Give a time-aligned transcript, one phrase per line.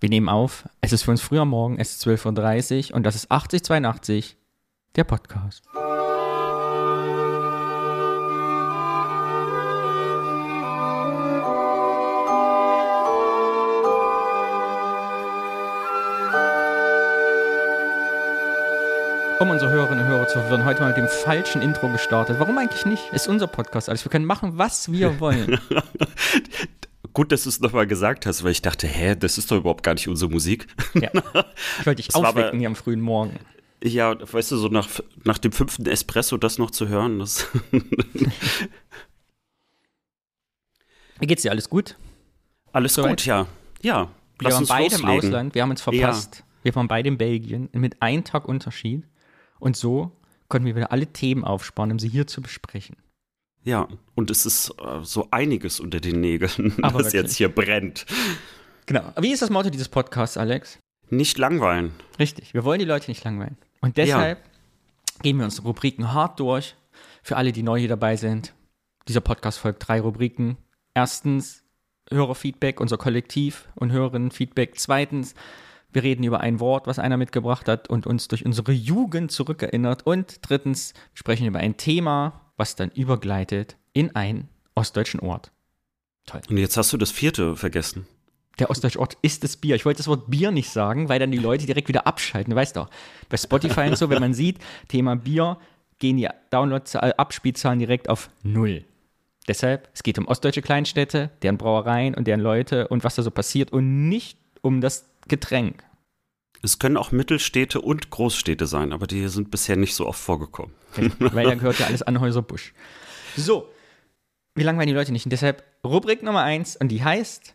[0.00, 0.68] Wir nehmen auf.
[0.80, 4.36] Es ist für uns früher Morgen, es ist 12.30 Uhr und das ist 8082,
[4.94, 5.62] der Podcast.
[19.38, 22.38] Um unsere Hörerinnen und Hörer zu verwirren, heute mal mit dem falschen Intro gestartet.
[22.38, 23.12] Warum eigentlich nicht?
[23.12, 24.02] Ist unser Podcast alles.
[24.02, 25.60] Wir können machen, was wir wollen.
[27.16, 29.82] Gut, dass du es nochmal gesagt hast, weil ich dachte, hä, das ist doch überhaupt
[29.82, 30.66] gar nicht unsere Musik.
[30.92, 31.08] Ja.
[31.80, 33.38] Ich wollte dich aufwecken aber- hier am frühen Morgen.
[33.82, 34.86] Ja, weißt du, so nach,
[35.24, 37.46] nach dem fünften Espresso das noch zu hören, das.
[41.20, 41.52] Geht's dir?
[41.52, 41.96] Alles gut?
[42.72, 43.12] Alles Soweit?
[43.12, 43.46] gut, ja.
[43.80, 45.28] Ja, Wir waren beide im loslegen.
[45.28, 45.54] Ausland.
[45.54, 46.44] Wir haben uns verpasst.
[46.64, 49.04] Wir waren beide in Belgien mit einem Tag Unterschied.
[49.58, 50.12] Und so
[50.48, 52.96] konnten wir wieder alle Themen aufsparen, um sie hier zu besprechen.
[53.66, 57.22] Ja, und es ist äh, so einiges unter den Nägeln, Aber das wirklich.
[57.24, 58.06] jetzt hier brennt.
[58.86, 59.12] Genau.
[59.20, 60.78] Wie ist das Motto dieses Podcasts, Alex?
[61.10, 61.90] Nicht langweilen.
[62.20, 62.54] Richtig.
[62.54, 63.58] Wir wollen die Leute nicht langweilen.
[63.80, 64.38] Und deshalb
[65.22, 66.76] gehen wir unsere Rubriken hart durch.
[67.24, 68.54] Für alle, die neu hier dabei sind.
[69.08, 70.56] Dieser Podcast folgt drei Rubriken.
[70.94, 71.64] Erstens
[72.12, 74.78] Hörerfeedback, unser Kollektiv und Hörerinnenfeedback.
[74.78, 75.34] Zweitens,
[75.92, 80.06] wir reden über ein Wort, was einer mitgebracht hat und uns durch unsere Jugend zurückerinnert.
[80.06, 85.52] Und drittens, wir sprechen über ein Thema, was dann übergleitet in einen ostdeutschen Ort.
[86.26, 86.40] Toll.
[86.48, 88.06] Und jetzt hast du das vierte vergessen.
[88.58, 89.76] Der ostdeutsche Ort ist das Bier.
[89.76, 92.50] Ich wollte das Wort Bier nicht sagen, weil dann die Leute direkt wieder abschalten.
[92.50, 92.88] Du weißt doch,
[93.28, 95.58] bei Spotify und so, wenn man sieht, Thema Bier,
[95.98, 98.84] gehen die Downloadzahlen, Abspielzahlen direkt auf Null.
[99.48, 103.30] Deshalb, es geht um ostdeutsche Kleinstädte, deren Brauereien und deren Leute und was da so
[103.30, 105.84] passiert und nicht um das Getränk.
[106.66, 110.74] Es können auch Mittelstädte und Großstädte sein, aber die sind bisher nicht so oft vorgekommen.
[111.20, 112.74] weil da gehört ja alles Anhäuser Busch.
[113.36, 113.68] So,
[114.56, 115.24] wie langweilen die Leute nicht?
[115.26, 117.54] Und deshalb Rubrik Nummer eins und die heißt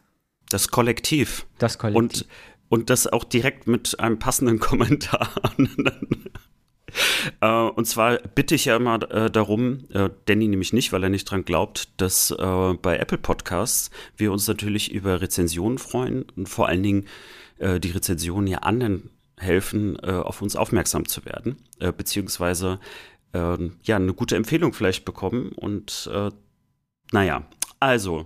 [0.49, 1.45] Das Kollektiv.
[1.57, 2.21] das Kollektiv.
[2.21, 2.27] Und,
[2.69, 5.29] und das auch direkt mit einem passenden Kommentar.
[7.41, 11.09] äh, und zwar bitte ich ja immer äh, darum, äh, Danny nämlich nicht, weil er
[11.09, 16.69] nicht dran glaubt, dass bei Apple Podcasts wir uns natürlich über Rezensionen freuen und vor
[16.69, 17.07] allen Dingen
[17.61, 22.79] äh, die Rezensionen ja anderen helfen, äh, auf uns aufmerksam zu werden, äh, beziehungsweise
[23.33, 25.51] äh, ja eine gute Empfehlung vielleicht bekommen.
[25.53, 26.29] Und äh,
[27.11, 27.43] naja,
[27.79, 28.25] also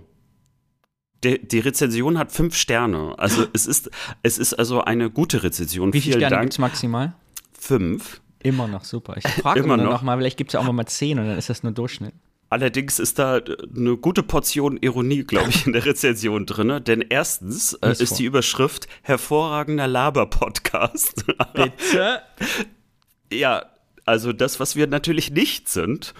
[1.24, 3.14] die, die Rezension hat fünf Sterne.
[3.18, 3.90] Also es ist,
[4.22, 5.92] es ist also eine gute Rezension.
[5.92, 7.14] Wie viele Sterne gibt es maximal?
[7.58, 8.20] Fünf.
[8.40, 9.16] Immer noch, super.
[9.16, 11.38] Ich frage Immer immer noch, mal, vielleicht gibt es ja auch mal 10 und dann
[11.38, 12.14] ist das nur Durchschnitt.
[12.48, 16.82] Allerdings ist da äh, eine gute Portion Ironie, glaube ich, in der Rezension drin.
[16.84, 18.16] Denn erstens äh, ist vor.
[18.18, 21.24] die Überschrift hervorragender Laber-Podcast.
[21.54, 22.22] Bitte?
[23.32, 23.66] ja,
[24.04, 26.14] also das, was wir natürlich nicht sind.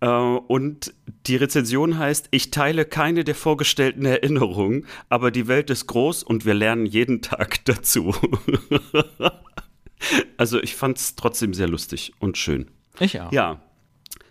[0.00, 0.92] Äh, Und
[1.26, 6.44] die Rezension heißt, ich teile keine der vorgestellten Erinnerungen, aber die Welt ist groß und
[6.44, 8.14] wir lernen jeden Tag dazu.
[10.36, 12.70] also ich fand es trotzdem sehr lustig und schön.
[12.98, 13.30] Ich auch.
[13.32, 13.60] Ja.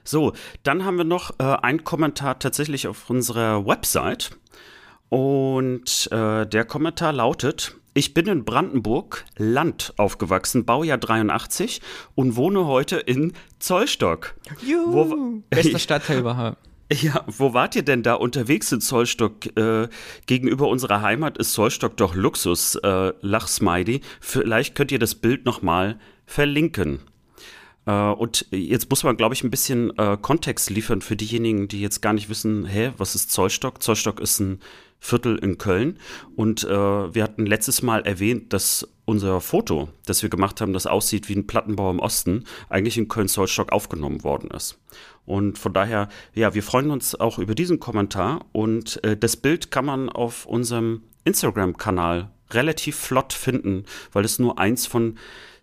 [0.09, 0.33] So,
[0.63, 4.31] dann haben wir noch äh, einen Kommentar tatsächlich auf unserer Website.
[5.09, 11.81] Und äh, der Kommentar lautet: Ich bin in Brandenburg, Land aufgewachsen, Baujahr 83
[12.15, 14.33] und wohne heute in Zollstock.
[14.65, 15.43] Juhu.
[15.51, 16.57] Bester Stadtteil überhaupt.
[16.91, 19.55] Ja, wo wart ihr denn da unterwegs in Zollstock?
[19.55, 19.89] Äh,
[20.25, 24.01] gegenüber unserer Heimat ist Zollstock doch Luxus, äh, Lachsmiley.
[24.19, 27.01] Vielleicht könnt ihr das Bild nochmal verlinken.
[27.89, 31.81] Äh, und jetzt muss man, glaube ich, ein bisschen äh, Kontext liefern für diejenigen, die
[31.81, 33.81] jetzt gar nicht wissen, hä, was ist Zollstock?
[33.81, 34.59] Zollstock ist ein
[34.99, 35.97] Viertel in Köln.
[36.35, 40.85] Und äh, wir hatten letztes Mal erwähnt, dass unser Foto, das wir gemacht haben, das
[40.85, 44.77] aussieht wie ein Plattenbau im Osten, eigentlich in Köln-Zollstock aufgenommen worden ist.
[45.25, 48.45] Und von daher, ja, wir freuen uns auch über diesen Kommentar.
[48.51, 54.59] Und äh, das Bild kann man auf unserem Instagram-Kanal relativ flott finden, weil es nur
[54.59, 55.17] eins von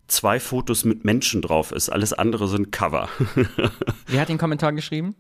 [0.09, 1.89] zwei Fotos mit Menschen drauf ist.
[1.89, 3.09] Alles andere sind Cover.
[4.07, 5.15] Wer hat den Kommentar geschrieben?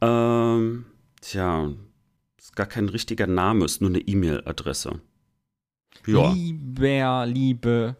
[0.00, 0.86] ähm,
[1.20, 1.70] tja,
[2.38, 5.00] ist gar kein richtiger Name, ist nur eine E-Mail-Adresse.
[6.06, 6.32] Ja.
[6.32, 7.96] Lieber, liebe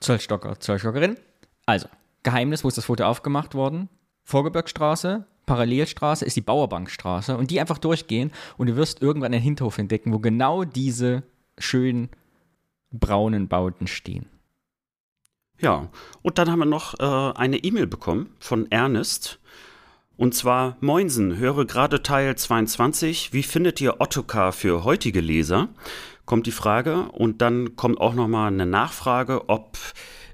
[0.00, 1.16] Zollstocker, Zollstockerin.
[1.66, 1.88] Also,
[2.22, 3.88] Geheimnis, wo ist das Foto aufgemacht worden?
[4.24, 9.78] Vorgebirgstraße, Parallelstraße ist die Bauerbankstraße und die einfach durchgehen und du wirst irgendwann einen Hinterhof
[9.78, 11.22] entdecken, wo genau diese
[11.58, 12.10] schönen
[12.90, 14.26] braunen Bauten stehen.
[15.60, 15.88] Ja,
[16.22, 19.38] und dann haben wir noch äh, eine E-Mail bekommen von Ernest.
[20.16, 23.32] Und zwar, Moinsen, höre gerade Teil 22.
[23.32, 25.68] Wie findet ihr Ottokar für heutige Leser?
[26.24, 27.10] Kommt die Frage.
[27.12, 29.76] Und dann kommt auch noch mal eine Nachfrage, ob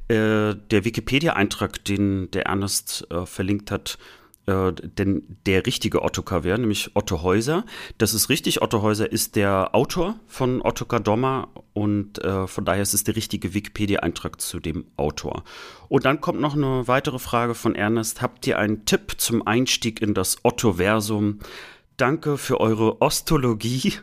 [0.09, 3.99] äh, der Wikipedia-Eintrag, den der Ernest äh, verlinkt hat,
[4.47, 7.65] äh, denn der richtige Ottokar wäre, nämlich Otto Häuser.
[7.99, 8.61] Das ist richtig.
[8.61, 13.15] Otto Häuser ist der Autor von Ottokar Dommer und äh, von daher ist es der
[13.15, 15.45] richtige Wikipedia-Eintrag zu dem Autor.
[15.89, 18.21] Und dann kommt noch eine weitere Frage von Ernest.
[18.21, 21.39] Habt ihr einen Tipp zum Einstieg in das Otto-Versum?
[21.97, 23.95] Danke für eure Ostologie.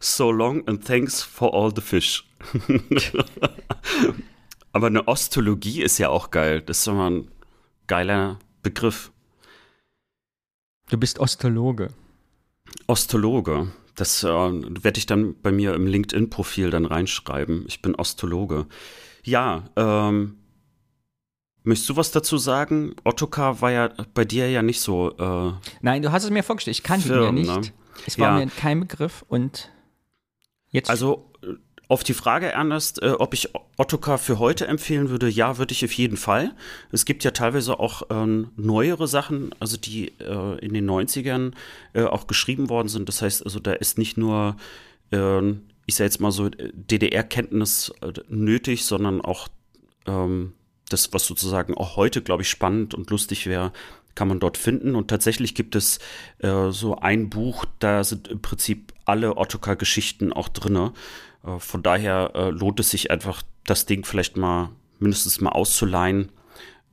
[0.00, 2.28] So long and thanks for all the fish.
[4.72, 6.60] Aber eine Ostologie ist ja auch geil.
[6.60, 7.28] Das ist immer ein
[7.86, 9.10] geiler Begriff.
[10.88, 11.88] Du bist Ostologe.
[12.86, 13.72] Ostologe.
[13.96, 17.64] Das äh, werde ich dann bei mir im LinkedIn-Profil dann reinschreiben.
[17.66, 18.66] Ich bin Ostologe.
[19.24, 20.36] Ja, ähm,
[21.64, 22.94] möchtest du was dazu sagen?
[23.04, 25.16] Ottokar war ja bei dir ja nicht so.
[25.16, 26.76] Äh, Nein, du hast es mir vorgestellt.
[26.76, 27.48] Ich kannte ihn ja nicht.
[27.48, 27.62] Ne?
[28.06, 28.44] Es war ja.
[28.44, 29.72] mir kein Begriff und
[30.68, 30.90] jetzt.
[30.90, 31.32] Also
[31.88, 35.84] auf die Frage, Ernest, äh, ob ich Ottokar für heute empfehlen würde, ja, würde ich
[35.84, 36.52] auf jeden Fall.
[36.90, 41.52] Es gibt ja teilweise auch ähm, neuere Sachen, also die äh, in den 90ern
[41.92, 43.08] äh, auch geschrieben worden sind.
[43.08, 44.56] Das heißt, also da ist nicht nur,
[45.12, 49.48] ähm, ich sage jetzt mal so, DDR-Kenntnis äh, nötig, sondern auch
[50.06, 50.54] ähm,
[50.88, 53.72] das, was sozusagen auch heute, glaube ich, spannend und lustig wäre,
[54.16, 54.96] kann man dort finden.
[54.96, 56.00] Und tatsächlich gibt es
[56.38, 60.92] äh, so ein Buch, da sind im Prinzip alle Ottokar-Geschichten auch drinne.
[61.46, 66.30] Äh, von daher äh, lohnt es sich einfach, das Ding vielleicht mal mindestens mal auszuleihen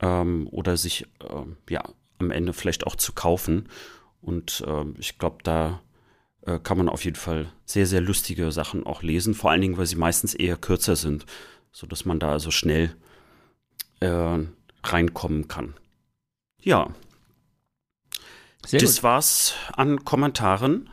[0.00, 1.82] ähm, oder sich ähm, ja
[2.18, 3.68] am Ende vielleicht auch zu kaufen.
[4.20, 5.82] Und ähm, ich glaube, da
[6.42, 9.34] äh, kann man auf jeden Fall sehr, sehr lustige Sachen auch lesen.
[9.34, 11.26] Vor allen Dingen, weil sie meistens eher kürzer sind,
[11.72, 12.94] sodass man da also schnell
[14.00, 14.38] äh,
[14.82, 15.74] reinkommen kann.
[16.60, 16.94] Ja.
[18.66, 19.02] Sehr das gut.
[19.02, 20.88] war's an Kommentaren.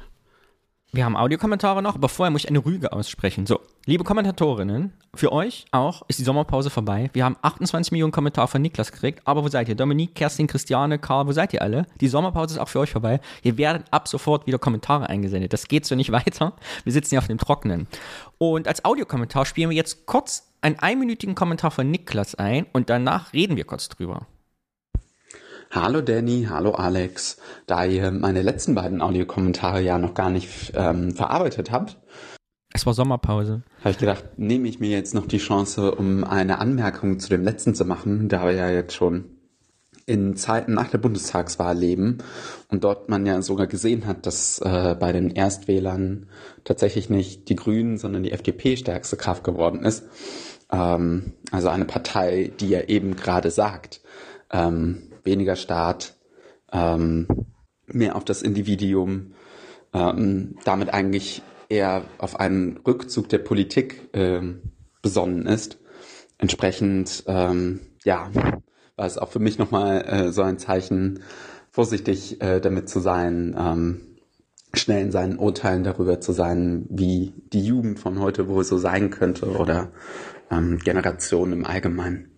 [0.93, 3.45] Wir haben Audiokommentare noch, aber vorher muss ich eine Rüge aussprechen.
[3.45, 7.09] So, liebe Kommentatorinnen, für euch auch ist die Sommerpause vorbei.
[7.13, 9.75] Wir haben 28 Millionen Kommentare von Niklas gekriegt, aber wo seid ihr?
[9.75, 11.87] Dominique, Kerstin, Christiane, Karl, wo seid ihr alle?
[12.01, 13.21] Die Sommerpause ist auch für euch vorbei.
[13.41, 15.53] Ihr werdet ab sofort wieder Kommentare eingesendet.
[15.53, 16.57] Das geht so nicht weiter.
[16.83, 17.87] Wir sitzen hier auf dem Trockenen.
[18.37, 23.31] Und als Audiokommentar spielen wir jetzt kurz einen einminütigen Kommentar von Niklas ein und danach
[23.31, 24.27] reden wir kurz drüber.
[25.71, 27.37] Hallo Danny, hallo Alex.
[27.65, 31.97] Da ihr meine letzten beiden Audiokommentare ja noch gar nicht ähm, verarbeitet habt,
[32.73, 33.63] es war Sommerpause.
[33.79, 37.43] Habe ich gedacht, nehme ich mir jetzt noch die Chance, um eine Anmerkung zu dem
[37.43, 39.25] letzten zu machen, da wir ja jetzt schon
[40.05, 42.19] in Zeiten nach der Bundestagswahl leben
[42.69, 46.27] und dort man ja sogar gesehen hat, dass äh, bei den Erstwählern
[46.63, 50.05] tatsächlich nicht die Grünen, sondern die FDP stärkste Kraft geworden ist.
[50.71, 54.01] Ähm, also eine Partei, die ja eben gerade sagt,
[54.51, 56.15] ähm, weniger Staat,
[56.71, 57.27] ähm,
[57.87, 59.33] mehr auf das Individuum,
[59.93, 64.61] ähm, damit eigentlich eher auf einen Rückzug der Politik ähm,
[65.01, 65.77] besonnen ist.
[66.37, 68.29] Entsprechend, ähm, ja,
[68.95, 71.23] war es auch für mich nochmal äh, so ein Zeichen,
[71.71, 74.01] vorsichtig äh, damit zu sein, ähm,
[74.73, 79.09] schnell in seinen Urteilen darüber zu sein, wie die Jugend von heute wohl so sein
[79.09, 79.91] könnte oder
[80.49, 82.30] ähm, Generationen im Allgemeinen.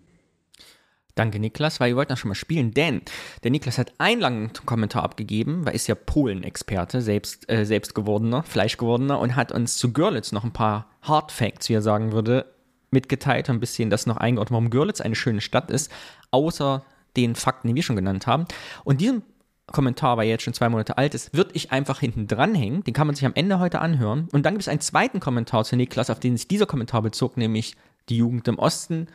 [1.14, 3.02] Danke, Niklas, weil wir wollten das schon mal spielen, denn
[3.44, 8.42] der Niklas hat einen langen Kommentar abgegeben, weil ist ja Polen-Experte, selbst, äh, selbst gewordener,
[8.42, 12.46] Fleischgewordener und hat uns zu Görlitz noch ein paar Hard Facts, wie er sagen würde,
[12.90, 15.92] mitgeteilt, ein bisschen das noch eingeordnet, warum Görlitz eine schöne Stadt ist,
[16.32, 16.84] außer
[17.16, 18.46] den Fakten, die wir schon genannt haben.
[18.82, 19.22] Und diesen
[19.66, 22.82] Kommentar, weil er jetzt schon zwei Monate alt ist, würde ich einfach hinten dranhängen.
[22.84, 24.28] Den kann man sich am Ende heute anhören.
[24.32, 27.36] Und dann gibt es einen zweiten Kommentar zu Niklas, auf den sich dieser Kommentar bezog,
[27.36, 27.76] nämlich
[28.08, 29.08] die Jugend im Osten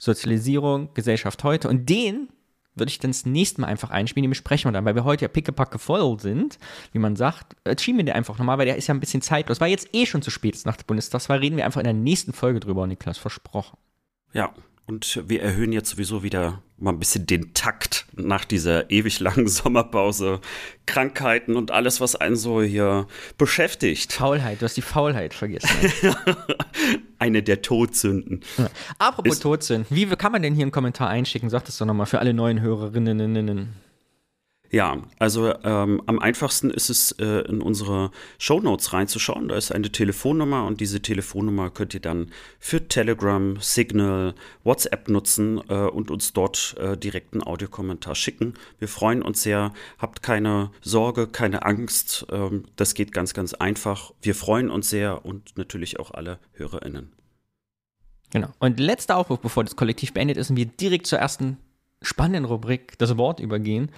[0.00, 1.68] Sozialisierung, Gesellschaft heute.
[1.68, 2.30] Und den
[2.74, 5.26] würde ich dann das nächste Mal einfach einspielen, den besprechen wir dann, weil wir heute
[5.26, 6.58] ja pickepacke voll sind,
[6.92, 7.54] wie man sagt.
[7.64, 9.60] Äh, schieben wir den einfach nochmal, weil der ist ja ein bisschen zeitlos.
[9.60, 12.32] Weil jetzt eh schon zu spät nach der Bundestagswahl, reden wir einfach in der nächsten
[12.32, 13.76] Folge drüber, Niklas, versprochen.
[14.32, 14.54] Ja,
[14.86, 19.46] und wir erhöhen jetzt sowieso wieder mal ein bisschen den Takt nach dieser ewig langen
[19.48, 20.40] Sommerpause.
[20.86, 23.06] Krankheiten und alles, was einen so hier
[23.38, 24.12] beschäftigt.
[24.12, 25.68] Faulheit, du hast die Faulheit vergessen.
[27.18, 28.40] Eine der Todsünden.
[28.56, 28.70] Ja.
[28.98, 31.50] Apropos Ist, Todsünden, wie kann man denn hier einen Kommentar einschicken?
[31.50, 33.68] Sag das doch nochmal für alle neuen Hörerinnen.
[34.72, 39.48] Ja, also ähm, am einfachsten ist es, äh, in unsere Show Notes reinzuschauen.
[39.48, 45.60] Da ist eine Telefonnummer und diese Telefonnummer könnt ihr dann für Telegram, Signal, WhatsApp nutzen
[45.68, 48.54] äh, und uns dort äh, direkt einen Audiokommentar schicken.
[48.78, 49.72] Wir freuen uns sehr.
[49.98, 52.26] Habt keine Sorge, keine Angst.
[52.30, 54.12] Ähm, das geht ganz, ganz einfach.
[54.22, 57.10] Wir freuen uns sehr und natürlich auch alle HörerInnen.
[58.30, 58.50] Genau.
[58.60, 61.56] Und letzter Aufruf, bevor das Kollektiv beendet ist und wir direkt zur ersten
[62.02, 63.90] spannenden Rubrik, das Wort übergehen.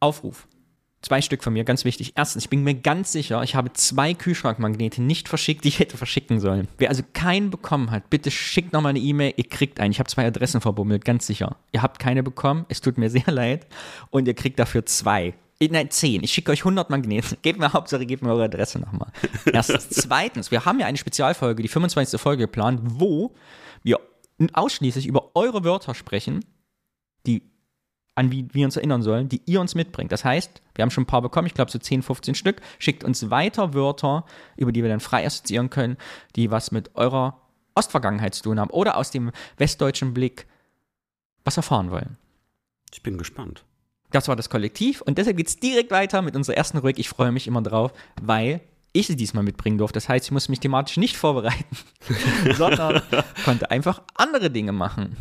[0.00, 0.48] Aufruf.
[1.02, 2.12] Zwei Stück von mir, ganz wichtig.
[2.16, 5.96] Erstens, ich bin mir ganz sicher, ich habe zwei Kühlschrankmagnete nicht verschickt, die ich hätte
[5.96, 6.68] verschicken sollen.
[6.76, 9.92] Wer also keinen bekommen hat, bitte schickt nochmal eine E-Mail, ihr kriegt einen.
[9.92, 11.56] Ich habe zwei Adressen verbummelt, ganz sicher.
[11.72, 13.66] Ihr habt keine bekommen, es tut mir sehr leid
[14.10, 15.32] und ihr kriegt dafür zwei.
[15.62, 16.24] Nein, 10.
[16.24, 17.36] Ich schicke euch 100 Magneten.
[17.42, 19.12] Gebt mir Hauptsache, gebt mir eure Adresse nochmal.
[19.44, 19.90] Erstens.
[19.90, 22.18] Zweitens, wir haben ja eine Spezialfolge, die 25.
[22.18, 23.34] Folge geplant, wo
[23.82, 24.00] wir
[24.54, 26.44] ausschließlich über eure Wörter sprechen,
[27.26, 27.42] die
[28.20, 30.12] an wie wir uns erinnern sollen, die ihr uns mitbringt.
[30.12, 32.60] Das heißt, wir haben schon ein paar bekommen, ich glaube so 10, 15 Stück.
[32.78, 35.96] Schickt uns weiter Wörter, über die wir dann frei assoziieren können,
[36.36, 37.40] die was mit eurer
[37.74, 40.46] Ostvergangenheit zu tun haben oder aus dem westdeutschen Blick
[41.44, 42.18] was erfahren wollen.
[42.92, 43.64] Ich bin gespannt.
[44.10, 46.98] Das war das Kollektiv und deshalb geht es direkt weiter mit unserer ersten Rubrik.
[46.98, 48.60] Ich freue mich immer drauf, weil
[48.92, 49.94] ich sie diesmal mitbringen durfte.
[49.94, 51.76] Das heißt, ich muss mich thematisch nicht vorbereiten,
[52.56, 53.02] sondern
[53.44, 55.16] konnte einfach andere Dinge machen.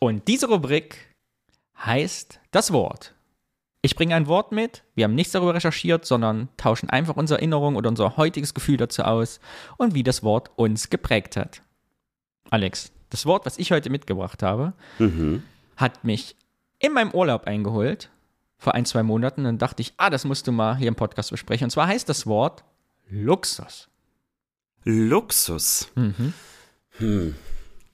[0.00, 1.11] Und diese Rubrik
[1.84, 3.14] heißt das Wort.
[3.84, 7.74] Ich bringe ein Wort mit, wir haben nichts darüber recherchiert, sondern tauschen einfach unsere Erinnerung
[7.74, 9.40] oder unser heutiges Gefühl dazu aus
[9.76, 11.62] und wie das Wort uns geprägt hat.
[12.50, 15.42] Alex, das Wort, was ich heute mitgebracht habe, mhm.
[15.76, 16.36] hat mich
[16.78, 18.10] in meinem Urlaub eingeholt,
[18.62, 19.42] vor ein, zwei Monaten.
[19.44, 21.64] Dann dachte ich, ah, das musst du mal hier im Podcast besprechen.
[21.64, 22.62] Und zwar heißt das Wort
[23.10, 23.88] Luxus.
[24.84, 25.88] Luxus?
[25.96, 26.32] Mhm.
[26.98, 27.34] Hm.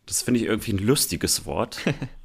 [0.05, 1.81] Das finde ich irgendwie ein lustiges Wort.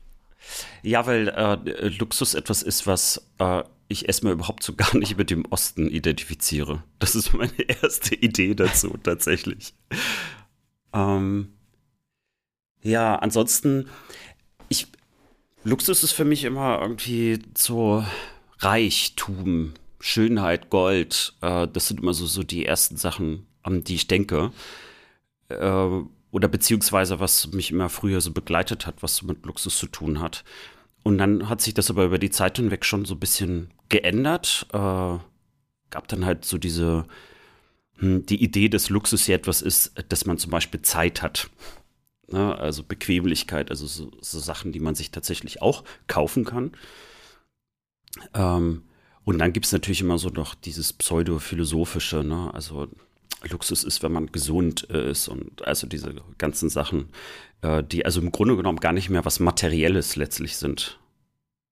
[0.81, 5.29] ja, weil äh, Luxus etwas ist, was äh, ich erstmal überhaupt so gar nicht mit
[5.29, 6.83] dem Osten identifiziere.
[6.99, 9.73] Das ist meine erste Idee dazu, tatsächlich.
[10.93, 11.53] Ähm,
[12.81, 13.89] ja, ansonsten,
[14.69, 14.87] ich,
[15.63, 18.05] Luxus ist für mich immer irgendwie so
[18.59, 21.33] Reichtum, Schönheit, Gold.
[21.41, 24.51] Äh, das sind immer so, so die ersten Sachen, an die ich denke.
[25.47, 26.01] Äh,
[26.33, 30.43] oder beziehungsweise was mich immer früher so begleitet hat, was mit Luxus zu tun hat.
[31.03, 34.65] Und dann hat sich das aber über die Zeit hinweg schon so ein bisschen geändert.
[34.73, 35.19] Äh,
[35.91, 37.05] gab dann halt so diese,
[37.99, 41.51] hm, die Idee, dass Luxus ja etwas ist, dass man zum Beispiel Zeit hat.
[42.27, 42.57] Ne?
[42.57, 46.71] Also Bequemlichkeit, also so, so, Sachen, die man sich tatsächlich auch kaufen kann.
[48.33, 48.85] Ähm,
[49.23, 52.51] und dann gibt es natürlich immer so noch dieses pseudo-philosophische, ne?
[52.55, 52.87] also
[53.49, 57.09] Luxus ist, wenn man gesund ist und also diese ganzen Sachen,
[57.61, 60.99] äh, die also im Grunde genommen gar nicht mehr was Materielles letztlich sind,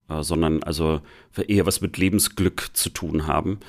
[0.10, 1.02] äh, sondern also
[1.36, 3.60] eher was mit Lebensglück zu tun haben.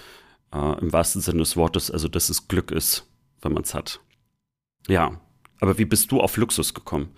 [0.53, 3.07] Äh, Im wahrsten Sinne des Wortes, also dass es Glück ist,
[3.41, 4.01] wenn man es hat.
[4.89, 5.21] Ja,
[5.61, 7.11] aber wie bist du auf Luxus gekommen?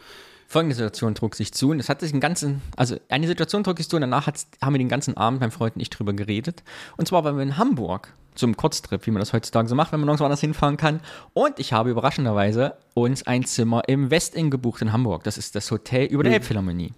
[0.55, 3.77] Folgende Situation trug sich zu und es hat sich einen ganzen, also eine Situation trug
[3.77, 4.29] sich zu und danach
[4.63, 6.63] haben wir den ganzen Abend beim Freund nicht drüber geredet.
[6.97, 9.99] Und zwar waren wir in Hamburg zum Kurztrip, wie man das heutzutage so macht, wenn
[9.99, 11.01] man nirgendwo anders hinfahren kann.
[11.33, 15.25] Und ich habe überraschenderweise uns ein Zimmer im Westin gebucht in Hamburg.
[15.25, 16.35] Das ist das Hotel über der mhm.
[16.35, 16.93] Elbphilharmonie.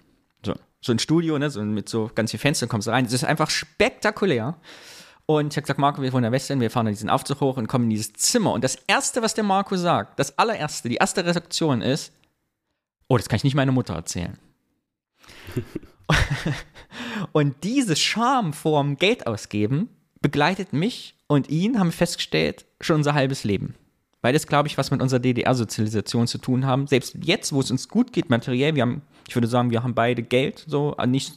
[0.44, 3.04] So, so ein Studio, ne, so mit so ganz vielen Fenstern kommst du rein.
[3.04, 4.58] Das ist einfach spektakulär.
[5.24, 7.40] Und ich habe gesagt, Marco, wir wollen in der Westin, wir fahren in diesen Aufzug
[7.40, 8.52] hoch und kommen in dieses Zimmer.
[8.52, 12.12] Und das Erste, was der Marco sagt, das allererste, die erste Reaktion ist,
[13.08, 14.38] oh, das kann ich nicht meiner Mutter erzählen.
[17.32, 19.88] und diese Scham vorm Geld ausgeben
[20.20, 23.74] begleitet mich und ihn, haben wir festgestellt, schon unser halbes Leben.
[24.22, 26.86] Weil das, glaube ich, was mit unserer DDR-Sozialisation zu tun haben.
[26.86, 29.94] Selbst jetzt, wo es uns gut geht, materiell, wir haben, ich würde sagen, wir haben
[29.94, 31.30] beide Geld, so, also nicht,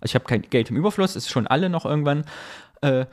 [0.00, 2.24] also ich habe kein Geld im Überfluss, ist schon alle noch irgendwann,
[2.80, 3.04] äh,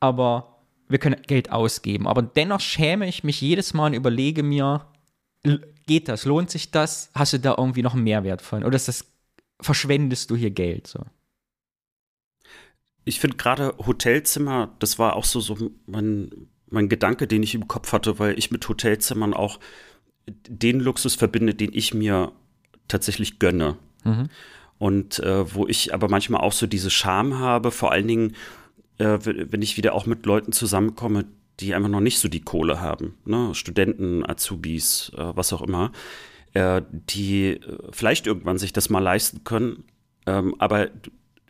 [0.00, 0.58] aber
[0.88, 2.06] wir können Geld ausgeben.
[2.06, 4.86] Aber dennoch schäme ich mich jedes Mal und überlege mir,
[5.86, 6.24] geht das?
[6.24, 7.10] Lohnt sich das?
[7.14, 8.64] Hast du da irgendwie noch einen Mehrwert von?
[8.64, 9.06] Oder ist das,
[9.60, 10.86] verschwendest du hier Geld?
[10.86, 11.00] So?
[13.04, 17.68] Ich finde gerade Hotelzimmer, das war auch so, so mein, mein Gedanke, den ich im
[17.68, 19.60] Kopf hatte, weil ich mit Hotelzimmern auch
[20.26, 22.32] den Luxus verbinde, den ich mir
[22.88, 23.76] tatsächlich gönne.
[24.04, 24.28] Mhm.
[24.78, 28.36] Und äh, wo ich aber manchmal auch so diese Scham habe, vor allen Dingen,
[28.98, 31.24] äh, wenn ich wieder auch mit Leuten zusammenkomme,
[31.60, 33.54] die einfach noch nicht so die Kohle haben, ne?
[33.54, 35.92] Studenten, Azubis, äh, was auch immer,
[36.54, 39.84] äh, die äh, vielleicht irgendwann sich das mal leisten können,
[40.26, 40.90] ähm, aber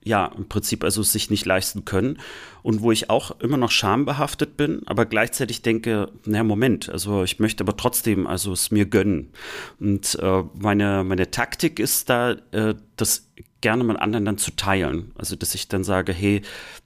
[0.07, 2.19] ja, im Prinzip also sich nicht leisten können
[2.63, 7.41] und wo ich auch immer noch schambehaftet bin, aber gleichzeitig denke, naja, Moment, also ich
[7.41, 9.33] möchte aber trotzdem also es mir gönnen.
[9.81, 13.29] Und äh, meine, meine Taktik ist da, äh, das
[13.67, 15.11] gerne mit anderen dann zu teilen.
[15.17, 16.43] Also, dass ich dann sage, hey,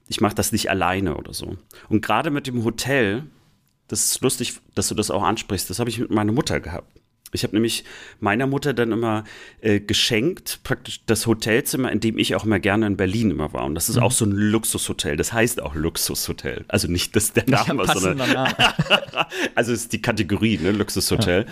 [0.07, 1.57] ich mache das nicht alleine oder so.
[1.89, 3.25] Und gerade mit dem Hotel,
[3.87, 6.91] das ist lustig, dass du das auch ansprichst, das habe ich mit meiner Mutter gehabt.
[7.33, 7.83] Ich habe nämlich
[8.19, 9.25] meiner Mutter dann immer
[9.61, 13.63] äh, geschenkt, praktisch das Hotelzimmer, in dem ich auch immer gerne in Berlin immer war.
[13.65, 14.01] Und das ist mhm.
[14.01, 15.17] auch so ein Luxushotel.
[15.17, 16.65] Das heißt auch Luxushotel.
[16.67, 18.55] Also nicht das der Name, ja, sondern.
[19.55, 21.45] also ist die Kategorie, ne, Luxushotel.
[21.45, 21.51] Ja.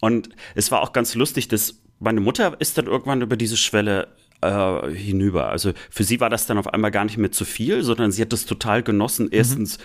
[0.00, 4.06] Und es war auch ganz lustig, dass meine Mutter ist dann irgendwann über diese Schwelle
[4.40, 5.48] äh, hinüber.
[5.48, 8.22] Also für sie war das dann auf einmal gar nicht mehr zu viel, sondern sie
[8.22, 9.26] hat das total genossen.
[9.26, 9.32] Mhm.
[9.32, 9.82] Erstens, mhm.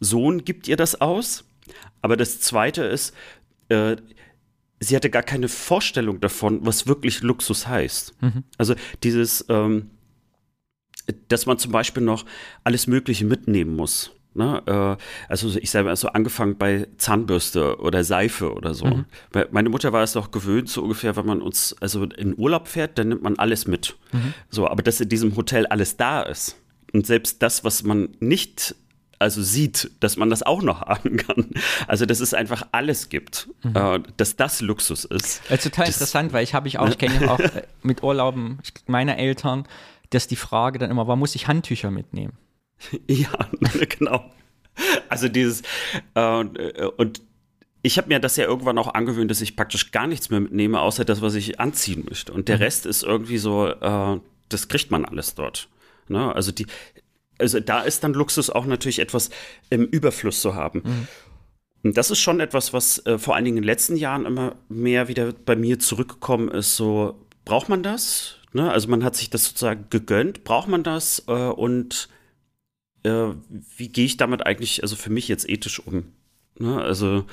[0.00, 1.44] Sohn gibt ihr das aus.
[2.02, 3.14] Aber das Zweite ist,
[3.68, 3.96] äh,
[4.80, 8.14] sie hatte gar keine Vorstellung davon, was wirklich Luxus heißt.
[8.22, 8.44] Mhm.
[8.56, 9.90] Also dieses, ähm,
[11.28, 12.24] dass man zum Beispiel noch
[12.64, 14.12] alles Mögliche mitnehmen muss.
[14.34, 14.62] Ne?
[14.66, 18.86] Äh, also ich selber so angefangen bei Zahnbürste oder Seife oder so.
[18.86, 19.04] Mhm.
[19.50, 22.98] Meine Mutter war es doch gewöhnt, so ungefähr, wenn man uns also in Urlaub fährt,
[22.98, 23.96] dann nimmt man alles mit.
[24.12, 24.34] Mhm.
[24.48, 26.56] So, aber dass in diesem Hotel alles da ist
[26.92, 28.74] und selbst das, was man nicht
[29.18, 31.50] also sieht, dass man das auch noch haben kann.
[31.86, 33.76] Also dass es einfach alles gibt, mhm.
[33.76, 35.42] äh, dass das Luxus ist.
[35.48, 38.02] Das ist total das, interessant, weil ich habe ich auch, ich kenne auch äh, mit
[38.02, 39.66] Urlauben meiner Eltern,
[40.10, 42.32] dass die Frage dann immer war, muss ich Handtücher mitnehmen?
[43.08, 43.50] Ja,
[43.88, 44.30] genau.
[45.08, 45.62] Also dieses
[46.14, 47.22] äh, und
[47.82, 50.80] ich habe mir das ja irgendwann auch angewöhnt, dass ich praktisch gar nichts mehr mitnehme,
[50.80, 52.32] außer das, was ich anziehen möchte.
[52.32, 52.62] Und der mhm.
[52.62, 55.68] Rest ist irgendwie so, äh, das kriegt man alles dort.
[56.08, 56.34] Ne?
[56.34, 56.66] Also die,
[57.38, 59.30] also da ist dann Luxus auch natürlich etwas
[59.70, 60.82] im Überfluss zu haben.
[60.84, 61.08] Mhm.
[61.82, 64.56] Und das ist schon etwas, was äh, vor allen Dingen in den letzten Jahren immer
[64.68, 66.76] mehr wieder bei mir zurückgekommen ist.
[66.76, 68.36] So, braucht man das?
[68.52, 68.70] Ne?
[68.70, 70.44] Also man hat sich das sozusagen gegönnt.
[70.44, 71.24] Braucht man das?
[71.26, 72.10] Äh, und
[73.02, 73.34] äh,
[73.76, 76.12] wie gehe ich damit eigentlich, also für mich jetzt ethisch um?
[76.58, 76.80] Ne?
[76.80, 77.24] Also,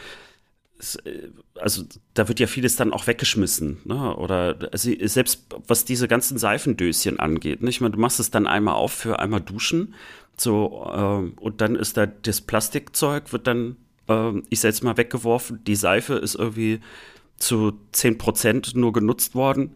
[1.03, 1.83] äh, also
[2.13, 4.15] da wird ja vieles dann auch weggeschmissen, ne?
[4.15, 7.69] Oder also selbst was diese ganzen Seifendöschen angeht, ne?
[7.69, 9.95] Ich meine, du machst es dann einmal auf für einmal duschen,
[10.37, 13.75] so äh, und dann ist da das Plastikzeug wird dann,
[14.07, 15.63] äh, ich sag jetzt mal weggeworfen.
[15.65, 16.79] Die Seife ist irgendwie
[17.37, 19.75] zu 10% nur genutzt worden.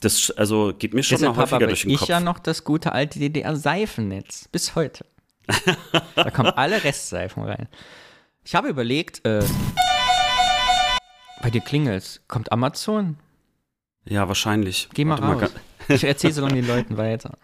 [0.00, 2.08] Das also geht mir schon Deshalb mal häufiger durch den ich Kopf.
[2.08, 5.04] ich ja noch das gute alte DDR-Seifennetz bis heute
[6.14, 7.68] da kommen alle Restseifen rein.
[8.44, 9.44] Ich habe überlegt, äh,
[11.42, 13.16] bei dir klingelt, kommt Amazon?
[14.04, 14.88] Ja, wahrscheinlich.
[14.94, 15.54] Geh mal Warte raus.
[15.88, 15.94] Mal.
[15.96, 17.38] ich erzähle so lange den Leuten weiter.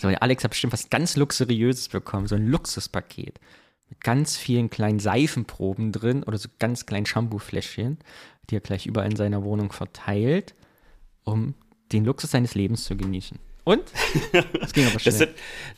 [0.00, 3.38] So, Alex hat bestimmt was ganz Luxuriöses bekommen, so ein Luxuspaket.
[3.88, 7.98] Mit ganz vielen kleinen Seifenproben drin oder so ganz kleinen Shampoo-Fläschchen,
[8.48, 10.54] die er gleich überall in seiner Wohnung verteilt,
[11.24, 11.54] um
[11.92, 13.38] den Luxus seines Lebens zu genießen.
[13.70, 13.84] Und?
[14.60, 15.14] Das ging aber schnell.
[15.16, 15.28] Das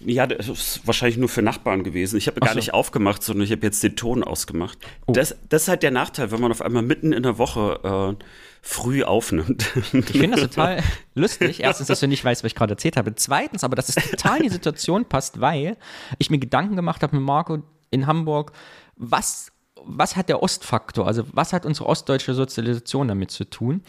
[0.00, 2.16] ja, das ist wahrscheinlich nur für Nachbarn gewesen.
[2.16, 2.56] Ich habe gar so.
[2.56, 4.78] nicht aufgemacht, sondern ich habe jetzt den Ton ausgemacht.
[5.06, 5.12] Oh.
[5.12, 8.24] Das, das, ist halt der Nachteil, wenn man auf einmal mitten in der Woche äh,
[8.62, 9.70] früh aufnimmt.
[9.92, 10.82] Ich finde das total
[11.14, 11.60] lustig.
[11.60, 13.14] Erstens, dass du nicht weißt, was ich gerade erzählt habe.
[13.14, 15.76] Zweitens, aber dass es total in die Situation passt, weil
[16.18, 18.52] ich mir Gedanken gemacht habe mit Marco in Hamburg,
[18.96, 19.52] was,
[19.84, 23.82] was hat der Ostfaktor, also was hat unsere ostdeutsche Sozialisation damit zu tun?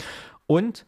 [0.45, 0.86] Und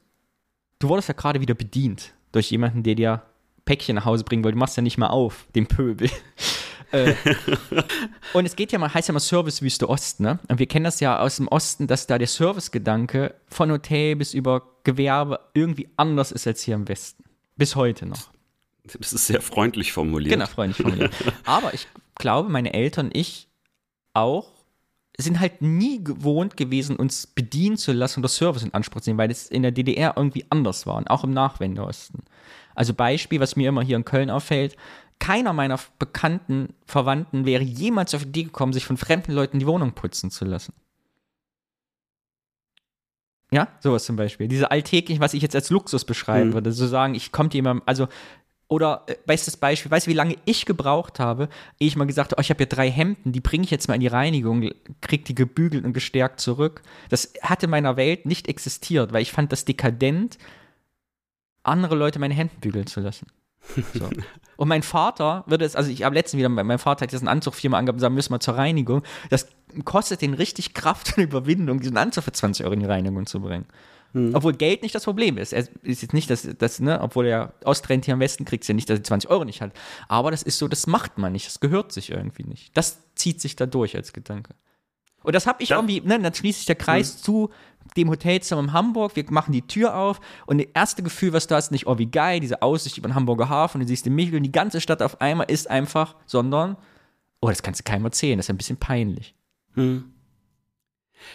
[0.80, 3.22] du wurdest ja gerade wieder bedient durch jemanden, der dir
[3.66, 4.52] Päckchen nach Hause bringen will.
[4.52, 6.10] Du machst ja nicht mal auf, den Pöbel.
[6.92, 7.14] äh,
[8.34, 10.40] und es geht ja mal, heißt ja mal Servicewüste Ost, ne?
[10.48, 14.34] Und wir kennen das ja aus dem Osten, dass da der Servicegedanke von Hotel bis
[14.34, 17.24] über Gewerbe irgendwie anders ist als hier im Westen.
[17.56, 18.30] Bis heute noch.
[18.84, 20.34] Das ist sehr freundlich formuliert.
[20.34, 21.14] Genau, freundlich formuliert.
[21.46, 23.48] Aber ich glaube, meine Eltern ich
[24.14, 24.55] auch
[25.18, 29.20] sind halt nie gewohnt gewesen, uns bedienen zu lassen das Service in Anspruch zu nehmen,
[29.20, 32.24] weil es in der DDR irgendwie anders war und auch im Nachwendeosten.
[32.74, 34.76] Also Beispiel, was mir immer hier in Köln auffällt,
[35.20, 39.68] keiner meiner bekannten Verwandten wäre jemals auf die Idee gekommen, sich von fremden Leuten die
[39.68, 40.74] Wohnung putzen zu lassen.
[43.52, 44.50] Ja, sowas zum Beispiel.
[44.50, 46.54] Diese alltäglichen, was ich jetzt als Luxus beschreiben mhm.
[46.56, 48.08] würde, so sagen, ich kommt jemand, also
[48.68, 51.50] oder äh, bestes Beispiel, weißt du, wie lange ich gebraucht habe,
[51.80, 53.88] ehe ich mal gesagt habe, oh, ich habe hier drei Hemden, die bringe ich jetzt
[53.88, 56.82] mal in die Reinigung, krieg die gebügelt und gestärkt zurück.
[57.10, 60.38] Das hat in meiner Welt nicht existiert, weil ich fand das dekadent,
[61.64, 63.28] andere Leute meine Hemden bügeln zu lassen.
[63.94, 64.10] So.
[64.58, 67.28] Und mein Vater würde es, also ich habe letztens wieder, mein Vater hat jetzt einen
[67.28, 69.04] Anzug viermal angegeben, sagen, müssen wir zur Reinigung.
[69.30, 69.48] Das
[69.84, 73.42] kostet den richtig Kraft und Überwindung, diesen Anzug für 20 Euro in die Reinigung zu
[73.42, 73.66] bringen.
[74.16, 74.34] Hm.
[74.34, 75.52] Obwohl Geld nicht das Problem ist.
[75.52, 78.70] Er ist jetzt nicht, dass, dass ne, obwohl er Ostrent hier am Westen kriegt, ist
[78.70, 79.74] ja nicht, dass er 20 Euro nicht hat.
[80.08, 81.46] Aber das ist so, das macht man nicht.
[81.46, 82.76] Das gehört sich irgendwie nicht.
[82.78, 84.56] Das zieht sich da durch als Gedanke.
[85.22, 85.76] Und das habe ich ja.
[85.76, 87.24] irgendwie, ne, dann schließt sich der Kreis mhm.
[87.24, 87.50] zu
[87.98, 91.58] dem Hotelzimmer in Hamburg, wir machen die Tür auf und das erste Gefühl, was da
[91.58, 94.38] ist, nicht, oh, wie geil, diese Aussicht über den Hamburger Hafen, du siehst den Michel
[94.38, 96.78] und die ganze Stadt auf einmal ist einfach, sondern,
[97.42, 99.36] oh, das kannst du keinem erzählen, das ist ein bisschen peinlich.
[99.76, 100.15] Mhm.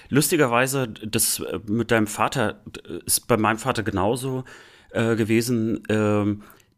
[0.09, 2.63] Lustigerweise, das äh, mit deinem Vater
[3.07, 4.45] ist bei meinem Vater genauso
[4.91, 6.37] äh, gewesen, äh,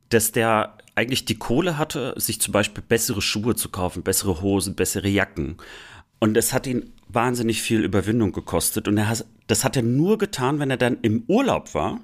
[0.09, 4.75] dass der eigentlich die Kohle hatte, sich zum Beispiel bessere Schuhe zu kaufen, bessere Hosen,
[4.75, 5.57] bessere Jacken.
[6.19, 8.89] Und es hat ihn wahnsinnig viel Überwindung gekostet.
[8.89, 12.01] Und er hat, das hat er nur getan, wenn er dann im Urlaub war.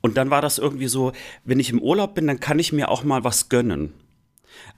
[0.00, 1.12] Und dann war das irgendwie so,
[1.44, 3.94] wenn ich im Urlaub bin, dann kann ich mir auch mal was gönnen.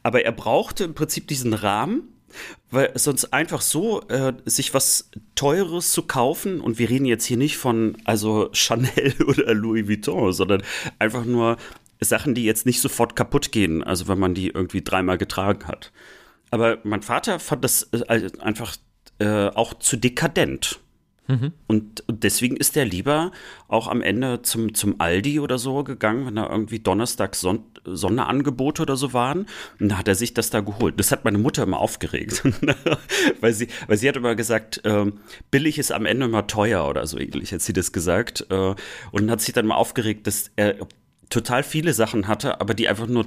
[0.02, 2.13] Aber er brauchte im Prinzip diesen Rahmen,
[2.70, 7.36] weil sonst einfach so äh, sich was Teures zu kaufen und wir reden jetzt hier
[7.36, 10.62] nicht von also Chanel oder Louis Vuitton, sondern
[10.98, 11.56] einfach nur
[12.00, 15.92] Sachen, die jetzt nicht sofort kaputt gehen, also wenn man die irgendwie dreimal getragen hat.
[16.50, 18.76] Aber mein Vater fand das äh, einfach
[19.18, 20.80] äh, auch zu dekadent.
[21.26, 21.52] Mhm.
[21.66, 23.32] Und, und, deswegen ist er lieber
[23.66, 28.82] auch am Ende zum, zum Aldi oder so gegangen, wenn er irgendwie Donnerstag, Sonntag, Sonderangebote
[28.82, 29.46] oder so waren.
[29.80, 30.98] Und da hat er sich das da geholt.
[30.98, 32.42] Das hat meine Mutter immer aufgeregt,
[33.40, 35.10] weil sie, weil sie hat immer gesagt, äh,
[35.50, 38.46] billig ist am Ende immer teuer oder so ähnlich, hat sie das gesagt.
[38.50, 38.74] Äh,
[39.12, 40.76] und hat sich dann mal aufgeregt, dass er
[41.30, 43.26] total viele Sachen hatte, aber die einfach nur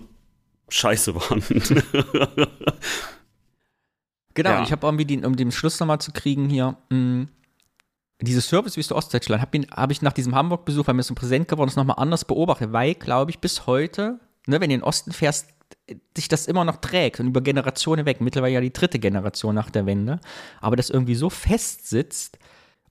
[0.70, 1.44] scheiße waren.
[4.34, 4.64] genau, ja.
[4.64, 7.28] ich habe irgendwie, den, um den Schluss nochmal zu kriegen hier, mh, mm,
[8.22, 11.76] dieses Servicewüste Ostdeutschland habe hab ich nach diesem Hamburg-Besuch, weil mir so präsent geworden ist,
[11.76, 15.48] nochmal anders beobachtet, weil, glaube ich, bis heute, ne, wenn du in den Osten fährst,
[16.16, 19.70] sich das immer noch trägt und über Generationen weg, mittlerweile ja die dritte Generation nach
[19.70, 20.20] der Wende,
[20.60, 22.38] aber das irgendwie so fest sitzt,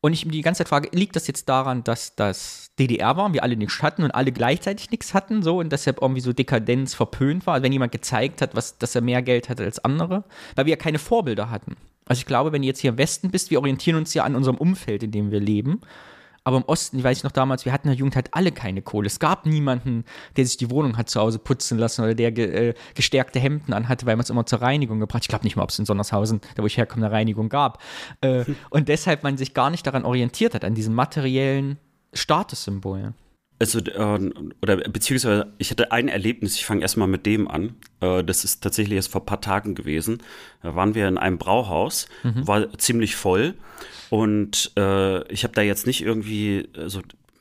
[0.06, 3.24] und ich mir die ganze Zeit frage, liegt das jetzt daran, dass das DDR war
[3.24, 6.32] und wir alle nichts hatten und alle gleichzeitig nichts hatten, so und deshalb irgendwie so
[6.32, 9.84] Dekadenz verpönt war, also wenn jemand gezeigt hat, was, dass er mehr Geld hatte als
[9.84, 11.76] andere, weil wir ja keine Vorbilder hatten.
[12.06, 14.36] Also ich glaube, wenn du jetzt hier im Westen bist, wir orientieren uns ja an
[14.36, 15.80] unserem Umfeld, in dem wir leben.
[16.46, 18.80] Aber im Osten, ich weiß noch damals, wir hatten in der Jugend halt alle keine
[18.80, 19.08] Kohle.
[19.08, 20.04] Es gab niemanden,
[20.36, 23.72] der sich die Wohnung hat zu Hause putzen lassen oder der ge, äh, gestärkte Hemden
[23.72, 25.86] anhatte, weil man es immer zur Reinigung gebracht Ich glaube nicht mal, ob es in
[25.86, 27.82] Sondershausen, da wo ich herkomme, eine Reinigung gab.
[28.20, 31.78] Äh, und deshalb man sich gar nicht daran orientiert hat, an diesen materiellen
[32.12, 33.14] Statussymbolen.
[33.58, 37.74] Also, äh, oder beziehungsweise, ich hatte ein Erlebnis, ich fange erstmal mit dem an.
[38.00, 40.18] Äh, das ist tatsächlich erst vor ein paar Tagen gewesen.
[40.62, 42.46] Da waren wir in einem Brauhaus, mhm.
[42.46, 43.54] war ziemlich voll
[44.10, 47.00] und äh, ich habe da jetzt nicht irgendwie, also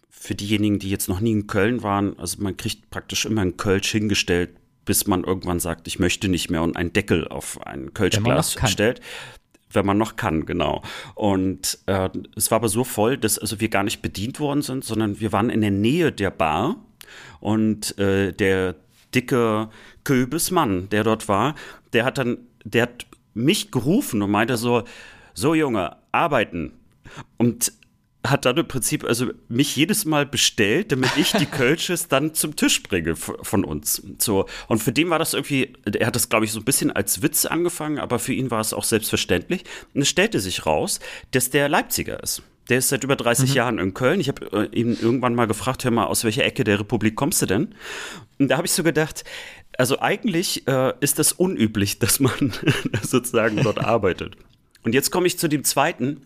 [0.10, 3.58] für diejenigen, die jetzt noch nie in Köln waren, also man kriegt praktisch immer ein
[3.58, 4.52] Kölsch hingestellt,
[4.86, 9.02] bis man irgendwann sagt, ich möchte nicht mehr und einen Deckel auf ein Kölschglas stellt.
[9.76, 10.82] Wenn man noch kann, genau.
[11.14, 14.84] Und äh, es war aber so voll, dass also wir gar nicht bedient worden sind,
[14.84, 16.78] sondern wir waren in der Nähe der Bar
[17.40, 18.76] und äh, der
[19.14, 19.70] dicke
[20.04, 21.56] Köbesmann, der dort war,
[21.94, 24.84] der hat dann, der hat mich gerufen und meinte so,
[25.34, 26.74] so Junge, arbeiten.
[27.38, 27.74] Und
[28.26, 32.56] hat dann im Prinzip also mich jedes Mal bestellt, damit ich die Kölsches dann zum
[32.56, 34.02] Tisch bringe von uns.
[34.20, 36.92] So und für den war das irgendwie, er hat das glaube ich so ein bisschen
[36.92, 39.64] als Witz angefangen, aber für ihn war es auch selbstverständlich.
[39.94, 41.00] Und es stellte sich raus,
[41.32, 42.42] dass der Leipziger ist.
[42.70, 43.56] Der ist seit über 30 mhm.
[43.56, 44.20] Jahren in Köln.
[44.20, 47.42] Ich habe äh, ihn irgendwann mal gefragt, hör mal, aus welcher Ecke der Republik kommst
[47.42, 47.76] du denn?
[48.40, 49.24] Und da habe ich so gedacht,
[49.78, 52.54] also eigentlich äh, ist das unüblich, dass man
[53.02, 54.36] sozusagen dort arbeitet.
[54.84, 56.22] Und jetzt komme ich zu dem zweiten,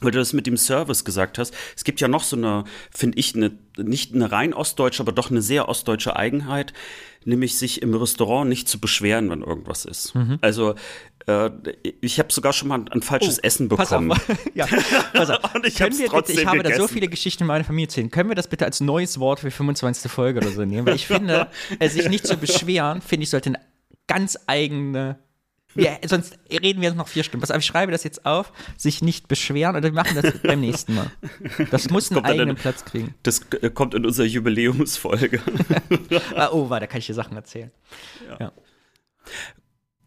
[0.00, 1.54] weil du das mit dem Service gesagt hast.
[1.76, 5.30] Es gibt ja noch so eine, finde ich, eine, nicht eine rein ostdeutsche, aber doch
[5.30, 6.72] eine sehr ostdeutsche Eigenheit,
[7.24, 10.14] nämlich sich im Restaurant nicht zu beschweren, wenn irgendwas ist.
[10.14, 10.38] Mhm.
[10.40, 10.74] Also
[11.26, 11.50] äh,
[12.00, 14.10] ich habe sogar schon mal ein falsches oh, Essen bekommen.
[14.10, 14.38] Pass auf.
[14.54, 14.66] ja,
[15.12, 15.54] pass auf.
[15.54, 18.10] Und ich, Können wir bitte, ich habe da so viele Geschichten in meiner Familie erzählen.
[18.10, 20.10] Können wir das bitte als neues Wort für 25.
[20.10, 20.86] Folge oder so nehmen?
[20.86, 21.48] Weil ich finde,
[21.88, 23.60] sich nicht zu beschweren, finde ich, sollte eine
[24.06, 25.18] ganz eigene
[25.74, 27.40] wir, sonst reden wir noch vier Stunden.
[27.40, 30.60] Pass auf, ich schreibe das jetzt auf, sich nicht beschweren und wir machen das beim
[30.60, 31.10] nächsten Mal.
[31.58, 33.14] Das, das muss einen eigenen dann, Platz kriegen.
[33.22, 33.42] Das
[33.74, 35.40] kommt in unserer Jubiläumsfolge.
[36.34, 37.70] ah, oh, warte, da kann ich dir Sachen erzählen.
[38.28, 38.38] Ja.
[38.40, 38.52] ja.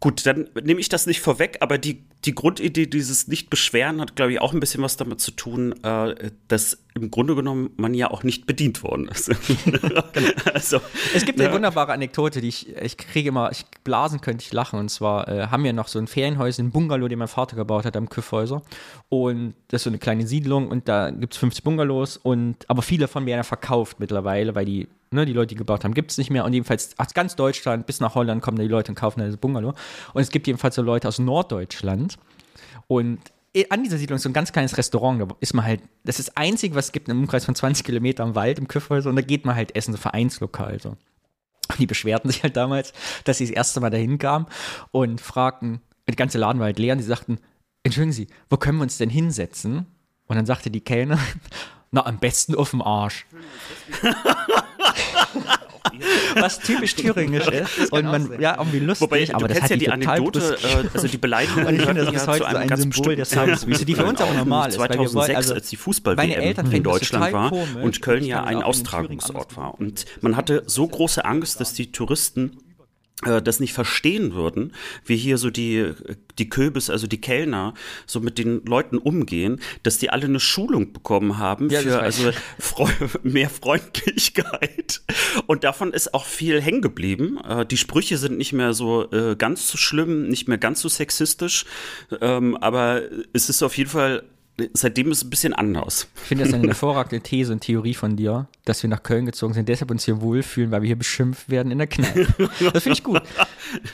[0.03, 4.33] Gut, dann nehme ich das nicht vorweg, aber die, die Grundidee dieses Nicht-Beschweren hat, glaube
[4.33, 8.11] ich, auch ein bisschen was damit zu tun, äh, dass im Grunde genommen man ja
[8.11, 9.31] auch nicht bedient worden ist.
[9.63, 10.03] genau.
[10.53, 10.81] also,
[11.15, 11.45] es gibt ja.
[11.45, 14.77] eine wunderbare Anekdote, die ich, ich kriege immer, ich blasen könnte ich lachen.
[14.77, 17.85] Und zwar äh, haben wir noch so ein Ferienhäuschen, ein Bungalow, den mein Vater gebaut
[17.85, 18.61] hat am Küffhäuser.
[19.07, 22.81] Und das ist so eine kleine Siedlung und da gibt es 50 Bungalows und aber
[22.81, 26.11] viele von werden ja verkauft mittlerweile, weil die Ne, die Leute, die gebaut haben, gibt
[26.11, 26.43] es nicht mehr.
[26.45, 29.73] Und jedenfalls aus ganz Deutschland bis nach Holland kommen die Leute und kaufen das Bungalow.
[30.13, 32.17] Und es gibt jedenfalls so Leute aus Norddeutschland.
[32.87, 33.19] Und
[33.69, 35.21] an dieser Siedlung ist so ein ganz kleines Restaurant.
[35.21, 37.85] Da ist man halt, das ist das Einzige, was es gibt im Umkreis von 20
[37.85, 39.09] Kilometern im Wald, im Küffhäuser.
[39.09, 40.79] Und da geht man halt essen, so Vereinslokal.
[40.81, 40.89] So.
[40.89, 44.47] Und die beschwerten sich halt damals, dass sie das erste Mal dahin kamen
[44.91, 47.39] und fragten, die ganze Laden war halt leer und sie sagten,
[47.83, 49.85] entschuldigen Sie, wo können wir uns denn hinsetzen?
[50.27, 51.19] Und dann sagte die Kellner,
[51.91, 53.25] na, am besten auf dem Arsch.
[56.35, 57.91] was typisch thüringisch ist.
[57.91, 61.17] Und man, ja, irgendwie lustig, Wobei, aber das hat ja die Anekdote, äh, also die
[61.17, 64.33] Beleidigung ich finde, das ist heute so ein Symbol der Servicewüste, die für uns auch
[64.33, 64.75] normal ist.
[64.75, 69.79] 2006, wollen, also als die Fußball-WM in Deutschland war und Köln ja ein Austragungsort war.
[69.79, 72.57] Und man hatte so große Angst, dass die Touristen
[73.21, 74.73] das nicht verstehen würden,
[75.05, 75.93] wie hier so die,
[76.39, 77.73] die Köbis, also die Kellner,
[78.05, 82.31] so mit den Leuten umgehen, dass die alle eine Schulung bekommen haben ja, für also
[82.59, 85.01] Freu mehr Freundlichkeit.
[85.47, 87.39] Und davon ist auch viel hängen geblieben.
[87.47, 90.89] Äh, die Sprüche sind nicht mehr so äh, ganz so schlimm, nicht mehr ganz so
[90.89, 91.65] sexistisch,
[92.19, 94.23] ähm, aber es ist auf jeden Fall
[94.73, 96.07] seitdem ist es ein bisschen anders.
[96.15, 99.53] Ich finde das eine hervorragende These und Theorie von dir, dass wir nach Köln gezogen
[99.53, 102.49] sind, deshalb uns hier wohlfühlen, weil wir hier beschimpft werden in der Kneipe.
[102.71, 103.21] Das finde ich gut.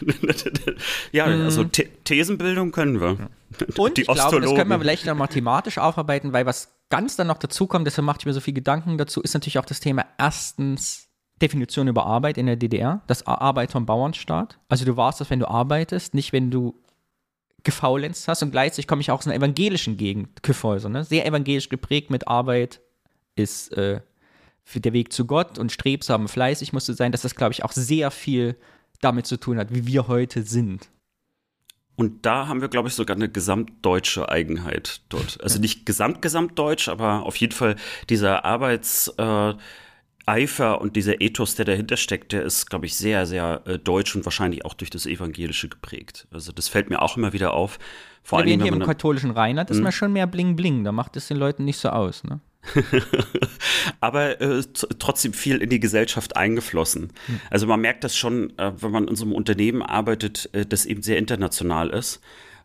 [1.12, 3.30] ja, also The Thesenbildung können wir.
[3.78, 7.28] Und Die ich glaube, das können wir vielleicht noch mathematisch aufarbeiten, weil was ganz dann
[7.28, 9.80] noch dazu kommt, deshalb mache ich mir so viel Gedanken dazu, ist natürlich auch das
[9.80, 11.08] Thema erstens
[11.42, 14.60] Definition über Arbeit in der DDR, das Arbeiter- und Bauernstaat.
[14.68, 16.76] Also du warst das, wenn du arbeitest, nicht wenn du
[17.64, 18.44] gefaulenzt hast.
[18.44, 21.04] Und gleichzeitig komme ich auch aus einer evangelischen Gegend, Kyffhäuser, ne?
[21.04, 22.82] sehr evangelisch geprägt mit Arbeit
[23.36, 24.02] ist äh,
[24.76, 27.72] der Weg zu Gott und strebsam, fleißig musst du sein, dass das, glaube ich, auch
[27.72, 28.56] sehr viel
[29.02, 30.90] damit zu tun hat, wie wir heute sind.
[31.96, 35.42] Und da haben wir, glaube ich, sogar eine gesamtdeutsche Eigenheit dort.
[35.44, 37.76] Also nicht gesamt-gesamtdeutsch, aber auf jeden Fall
[38.10, 39.62] dieser Arbeitseifer äh,
[40.80, 44.26] und dieser Ethos, der dahinter steckt, der ist, glaube ich, sehr, sehr äh, deutsch und
[44.26, 46.28] wahrscheinlich auch durch das Evangelische geprägt.
[46.32, 47.80] Also das fällt mir auch immer wieder auf.
[48.24, 49.84] Vor ja, allem, hier im katholischen Rheinland ist hm?
[49.84, 50.84] man schon mehr Bling-Bling.
[50.84, 52.40] Da macht es den Leuten nicht so aus, ne?
[54.02, 54.62] aber äh,
[55.00, 57.14] trotzdem viel in die Gesellschaft eingeflossen.
[57.26, 57.40] Hm.
[57.50, 60.86] Also man merkt das schon, äh, wenn man in so einem Unternehmen arbeitet, äh, das
[60.86, 62.22] eben sehr international ist.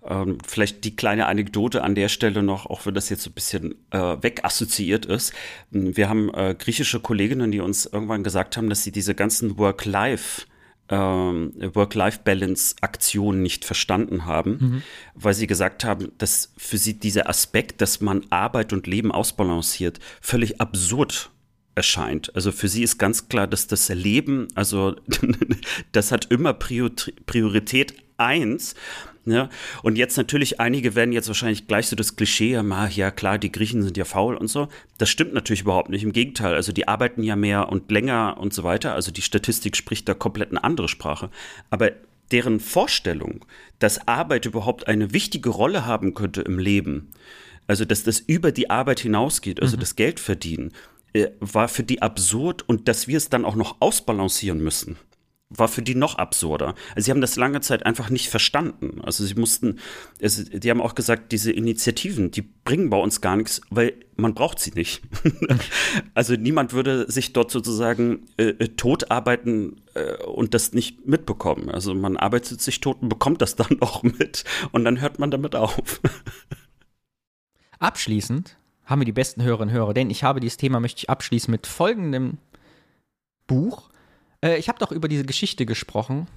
[0.06, 3.34] Ähm, vielleicht die kleine Anekdote an der Stelle noch, auch wenn das jetzt so ein
[3.34, 5.32] bisschen äh, wegassoziiert ist.
[5.70, 10.46] Wir haben äh, griechische Kolleginnen, die uns irgendwann gesagt haben, dass sie diese ganzen Work-Life-
[10.90, 14.82] ähm, Work-Life-Balance-Aktion nicht verstanden haben, mhm.
[15.14, 19.98] weil sie gesagt haben, dass für sie dieser Aspekt, dass man Arbeit und Leben ausbalanciert,
[20.20, 21.30] völlig absurd
[21.74, 22.34] erscheint.
[22.36, 24.94] Also für sie ist ganz klar, dass das Leben, also
[25.92, 28.74] das hat immer Priorität eins
[29.26, 29.48] ja,
[29.82, 33.50] und jetzt natürlich, einige werden jetzt wahrscheinlich gleich so das Klischee ah, ja klar, die
[33.50, 34.68] Griechen sind ja faul und so.
[34.98, 36.02] Das stimmt natürlich überhaupt nicht.
[36.02, 38.94] Im Gegenteil, also die arbeiten ja mehr und länger und so weiter.
[38.94, 41.30] Also die Statistik spricht da komplett eine andere Sprache.
[41.70, 41.92] Aber
[42.32, 43.46] deren Vorstellung,
[43.78, 47.10] dass Arbeit überhaupt eine wichtige Rolle haben könnte im Leben,
[47.66, 49.80] also dass das über die Arbeit hinausgeht, also mhm.
[49.80, 50.72] das Geld verdienen,
[51.14, 54.98] äh, war für die absurd und dass wir es dann auch noch ausbalancieren müssen
[55.50, 56.74] war für die noch absurder.
[56.94, 59.00] Also sie haben das lange Zeit einfach nicht verstanden.
[59.02, 59.78] Also sie mussten,
[60.20, 64.34] also die haben auch gesagt, diese Initiativen, die bringen bei uns gar nichts, weil man
[64.34, 65.02] braucht sie nicht.
[66.14, 71.70] also niemand würde sich dort sozusagen äh, äh, tot arbeiten äh, und das nicht mitbekommen.
[71.70, 75.30] Also man arbeitet sich tot und bekommt das dann auch mit und dann hört man
[75.30, 76.00] damit auf.
[77.78, 81.10] Abschließend haben wir die besten Hörerinnen und Hörer, denn ich habe dieses Thema, möchte ich
[81.10, 82.38] abschließen mit folgendem
[83.46, 83.90] Buch
[84.44, 86.28] äh, ich habe doch über diese Geschichte gesprochen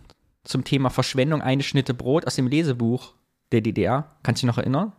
[0.43, 3.13] zum Thema Verschwendung eine Schnitte Brot aus dem Lesebuch
[3.51, 4.15] der DDR.
[4.23, 4.93] Kannst du dich noch erinnern?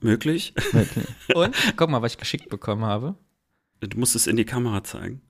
[0.00, 0.54] Möglich.
[1.34, 3.14] Und guck mal, was ich geschickt bekommen habe.
[3.80, 5.22] Du musst es in die Kamera zeigen.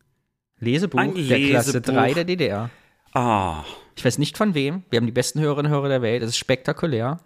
[0.58, 1.50] Lesebuch Ein der Lesebuch.
[1.50, 2.70] Klasse 3 der DDR.
[3.12, 3.64] Ah.
[3.94, 4.82] Ich weiß nicht von wem.
[4.90, 6.22] Wir haben die besten Hörerinnen und Hörer der Welt.
[6.22, 7.20] Das ist spektakulär.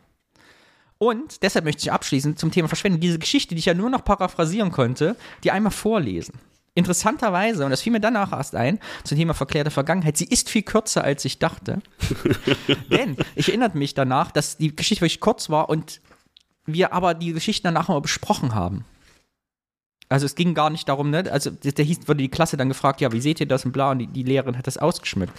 [0.98, 4.04] Und deshalb möchte ich abschließend zum Thema Verschwendung diese Geschichte, die ich ja nur noch
[4.04, 6.34] paraphrasieren konnte, die einmal vorlesen.
[6.74, 10.62] Interessanterweise, und das fiel mir danach erst ein, zum Thema verklärte Vergangenheit, sie ist viel
[10.62, 11.80] kürzer, als ich dachte.
[12.90, 16.00] Denn ich erinnerte mich danach, dass die Geschichte wirklich kurz war und
[16.66, 18.84] wir aber die Geschichten danach mal besprochen haben.
[20.08, 21.30] Also es ging gar nicht darum, ne?
[21.30, 23.92] Also der hieß, wurde die Klasse dann gefragt, ja, wie seht ihr das und bla,
[23.92, 25.32] und die, die Lehrerin hat das ausgeschmückt.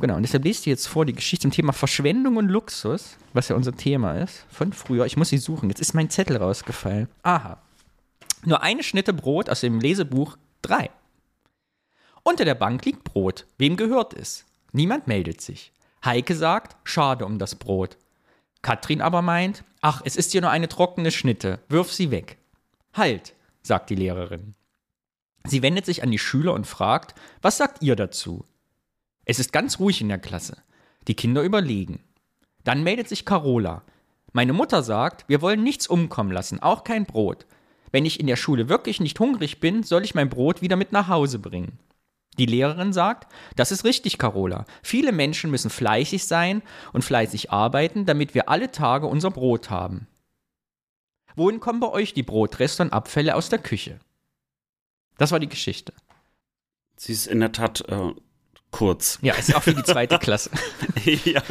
[0.00, 3.48] Genau, und deshalb lest ihr jetzt vor die Geschichte zum Thema Verschwendung und Luxus, was
[3.48, 5.06] ja unser Thema ist, von früher.
[5.06, 5.68] Ich muss sie suchen.
[5.68, 7.08] Jetzt ist mein Zettel rausgefallen.
[7.22, 7.58] Aha.
[8.44, 10.90] Nur eine Schnitte Brot aus dem Lesebuch 3.
[12.22, 13.46] Unter der Bank liegt Brot.
[13.58, 14.44] Wem gehört es?
[14.72, 15.72] Niemand meldet sich.
[16.04, 17.96] Heike sagt, schade um das Brot.
[18.62, 22.38] Katrin aber meint, ach, es ist hier nur eine trockene Schnitte, wirf sie weg.
[22.92, 24.54] Halt, sagt die Lehrerin.
[25.44, 28.44] Sie wendet sich an die Schüler und fragt, was sagt ihr dazu?
[29.24, 30.56] Es ist ganz ruhig in der Klasse.
[31.08, 32.04] Die Kinder überlegen.
[32.64, 33.82] Dann meldet sich Carola.
[34.32, 37.46] Meine Mutter sagt, wir wollen nichts umkommen lassen, auch kein Brot.
[37.92, 40.92] Wenn ich in der Schule wirklich nicht hungrig bin, soll ich mein Brot wieder mit
[40.92, 41.78] nach Hause bringen.
[42.38, 44.64] Die Lehrerin sagt, das ist richtig, Carola.
[44.82, 50.06] Viele Menschen müssen fleißig sein und fleißig arbeiten, damit wir alle Tage unser Brot haben.
[51.36, 53.98] Wohin kommen bei euch die Brotreste und Abfälle aus der Küche?
[55.18, 55.92] Das war die Geschichte.
[56.96, 58.12] Sie ist in der Tat äh,
[58.70, 59.18] kurz.
[59.22, 60.50] Ja, ist auch für die zweite Klasse.
[61.24, 61.42] ja.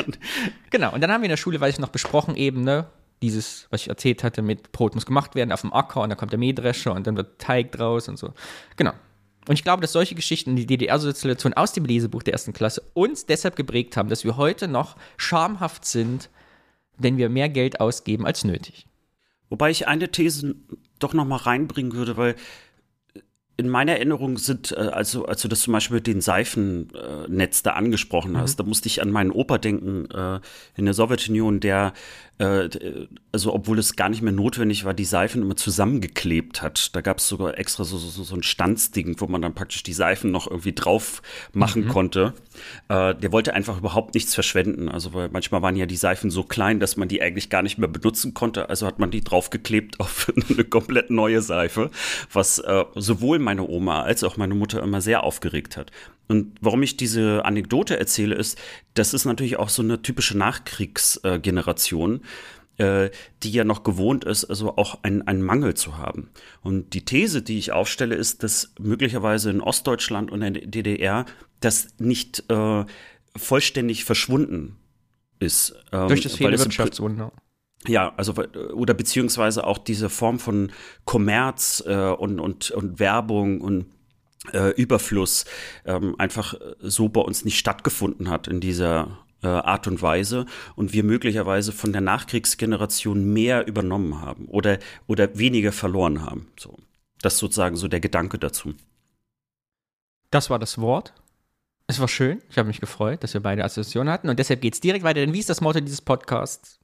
[0.69, 2.89] Genau, und dann haben wir in der Schule, weiß ich noch, besprochen eben, ne,
[3.21, 6.17] dieses, was ich erzählt hatte, mit Brot muss gemacht werden auf dem Acker und dann
[6.17, 8.34] kommt der Mähdrescher und dann wird Teig draus und so.
[8.75, 8.93] Genau.
[9.47, 13.25] Und ich glaube, dass solche Geschichten, die DDR-Sozialisation aus dem Lesebuch der ersten Klasse uns
[13.25, 16.29] deshalb geprägt haben, dass wir heute noch schamhaft sind,
[16.97, 18.86] wenn wir mehr Geld ausgeben als nötig.
[19.49, 20.55] Wobei ich eine These
[20.99, 22.36] doch noch mal reinbringen würde, weil
[23.60, 27.71] in meiner Erinnerung sind, äh, also als du das zum Beispiel mit den Seifennetz da
[27.71, 28.63] angesprochen hast, mhm.
[28.63, 30.39] da musste ich an meinen Opa denken äh,
[30.75, 31.93] in der Sowjetunion, der
[32.39, 36.95] also obwohl es gar nicht mehr notwendig war, die Seifen immer zusammengeklebt hat.
[36.95, 39.91] Da gab es sogar extra so, so, so ein Stanzding, wo man dann praktisch die
[39.91, 41.21] Seifen noch irgendwie drauf
[41.52, 41.89] machen mhm.
[41.89, 42.34] konnte.
[42.88, 44.88] Äh, der wollte einfach überhaupt nichts verschwenden.
[44.88, 47.78] Also weil manchmal waren ja die Seifen so klein, dass man die eigentlich gar nicht
[47.78, 48.69] mehr benutzen konnte.
[48.69, 51.91] Also hat man die draufgeklebt auf eine komplett neue Seife,
[52.32, 55.91] was äh, sowohl meine Oma als auch meine Mutter immer sehr aufgeregt hat.
[56.30, 58.58] Und warum ich diese Anekdote erzähle, ist,
[58.93, 62.21] das ist natürlich auch so eine typische Nachkriegsgeneration,
[62.79, 63.09] äh,
[63.43, 66.29] die ja noch gewohnt ist, also auch einen, einen Mangel zu haben.
[66.61, 71.25] Und die These, die ich aufstelle, ist, dass möglicherweise in Ostdeutschland und in der DDR
[71.59, 72.85] das nicht äh,
[73.35, 74.77] vollständig verschwunden
[75.39, 75.75] ist.
[75.91, 77.31] Ähm, Durch das fehlende Wirtschaftswunder.
[77.87, 78.33] Ja, also
[78.73, 80.71] oder beziehungsweise auch diese Form von
[81.05, 83.85] Kommerz äh, und, und, und Werbung und
[84.53, 85.45] äh, Überfluss
[85.85, 90.93] ähm, einfach so bei uns nicht stattgefunden hat in dieser äh, Art und Weise und
[90.93, 96.47] wir möglicherweise von der Nachkriegsgeneration mehr übernommen haben oder, oder weniger verloren haben.
[96.60, 96.78] So.
[97.21, 98.73] Das ist sozusagen so der Gedanke dazu.
[100.32, 101.13] Das war das Wort.
[101.88, 102.41] Es war schön.
[102.49, 104.30] Ich habe mich gefreut, dass wir beide Assoziationen hatten.
[104.30, 105.21] Und deshalb geht es direkt weiter.
[105.21, 106.80] Denn wie ist das Motto dieses Podcasts?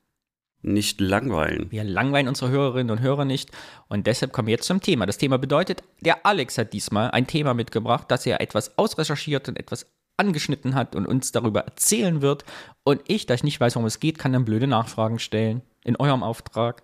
[0.64, 1.70] Nicht langweilen.
[1.70, 3.52] Wir langweilen unsere Hörerinnen und Hörer nicht.
[3.88, 5.06] Und deshalb kommen wir jetzt zum Thema.
[5.06, 9.60] Das Thema bedeutet, der Alex hat diesmal ein Thema mitgebracht, das er etwas ausrecherchiert und
[9.60, 9.86] etwas
[10.18, 12.46] angeschnitten hat und uns darüber erzählen wird.
[12.84, 15.62] Und ich, da ich nicht weiß, worum es geht, kann dann blöde Nachfragen stellen.
[15.84, 16.84] In eurem Auftrag.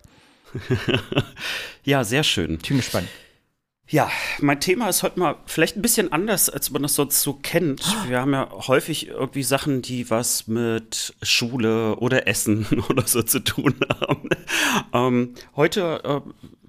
[1.84, 2.58] ja, sehr schön.
[2.62, 3.08] Ich bin gespannt.
[3.88, 7.34] Ja, mein Thema ist heute mal vielleicht ein bisschen anders, als man das sonst so
[7.34, 7.84] kennt.
[8.08, 13.40] Wir haben ja häufig irgendwie Sachen, die was mit Schule oder Essen oder so zu
[13.40, 14.28] tun haben.
[14.94, 16.20] Ähm, heute äh,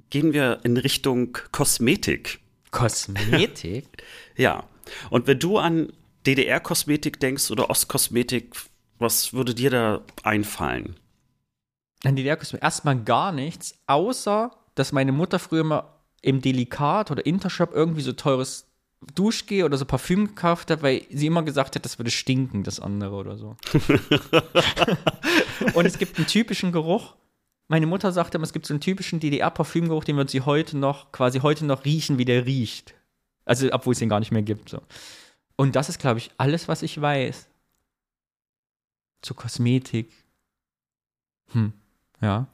[0.09, 2.39] gehen wir in Richtung Kosmetik.
[2.71, 3.85] Kosmetik?
[4.35, 4.65] ja.
[5.09, 5.93] Und wenn du an
[6.25, 8.55] DDR-Kosmetik denkst oder Ostkosmetik,
[8.99, 10.95] was würde dir da einfallen?
[12.03, 15.83] An DDR-Kosmetik erstmal gar nichts, außer dass meine Mutter früher mal
[16.21, 18.67] im Delikat oder Intershop irgendwie so teures
[19.15, 22.79] Duschgel oder so Parfüm gekauft hat, weil sie immer gesagt hat, das würde stinken, das
[22.79, 23.57] andere oder so.
[25.73, 27.15] und es gibt einen typischen Geruch.
[27.67, 31.11] Meine Mutter sagte immer, es gibt so einen typischen DDR-Parfümgeruch, den wird sie heute noch,
[31.11, 32.93] quasi heute noch riechen, wie der riecht.
[33.45, 34.69] Also, obwohl es den gar nicht mehr gibt.
[34.69, 34.81] So.
[35.55, 37.47] Und das ist, glaube ich, alles, was ich weiß.
[39.21, 40.11] Zur Kosmetik.
[41.51, 41.73] Hm,
[42.21, 42.47] ja.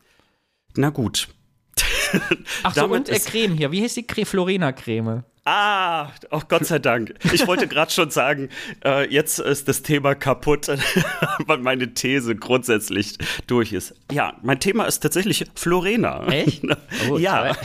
[0.76, 1.30] Na gut.
[2.64, 3.72] Ach so, und äh, Creme hier.
[3.72, 4.26] Wie heißt die Creme?
[4.26, 5.24] Florena-Creme.
[5.46, 7.16] Ah, oh Gott sei Dank.
[7.34, 8.50] Ich wollte gerade schon sagen,
[8.84, 10.68] äh, jetzt ist das Thema kaputt,
[11.48, 13.96] weil meine These grundsätzlich durch ist.
[14.12, 16.28] Ja, mein Thema ist tatsächlich Florena.
[16.28, 16.64] Echt?
[17.10, 17.56] Oh, ja.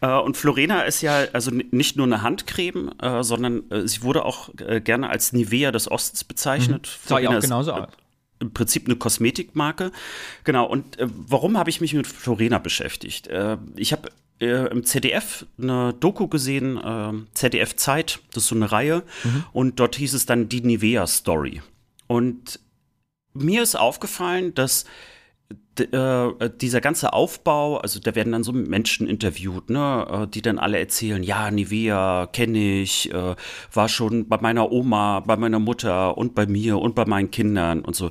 [0.00, 4.24] Äh, und Florena ist ja also nicht nur eine Handcreme, äh, sondern äh, sie wurde
[4.24, 6.98] auch gerne als Nivea des Ostens bezeichnet.
[7.04, 7.08] Mhm.
[7.08, 7.88] Sah ja auch genauso aus
[8.40, 9.90] im Prinzip eine Kosmetikmarke.
[10.44, 13.26] Genau, und äh, warum habe ich mich mit Florena beschäftigt?
[13.26, 18.70] Äh, ich habe äh, im ZDF eine Doku gesehen, ZDF Zeit, das ist so eine
[18.70, 19.44] Reihe, mhm.
[19.52, 21.62] und dort hieß es dann die Nivea Story.
[22.06, 22.60] Und
[23.34, 24.84] mir ist aufgefallen, dass
[25.80, 30.58] äh, dieser ganze Aufbau, also da werden dann so Menschen interviewt, ne, äh, die dann
[30.58, 33.34] alle erzählen, ja, Nivea kenne ich, äh,
[33.72, 37.80] war schon bei meiner Oma, bei meiner Mutter und bei mir und bei meinen Kindern
[37.80, 38.10] und so.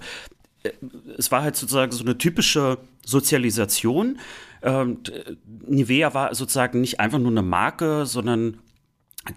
[0.64, 0.72] Äh,
[1.18, 4.20] es war halt sozusagen so eine typische Sozialisation.
[4.62, 5.00] Ähm,
[5.68, 8.60] Nivea war sozusagen nicht einfach nur eine Marke, sondern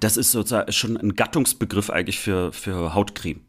[0.00, 3.40] das ist sozusagen schon ein Gattungsbegriff eigentlich für, für Hautcreme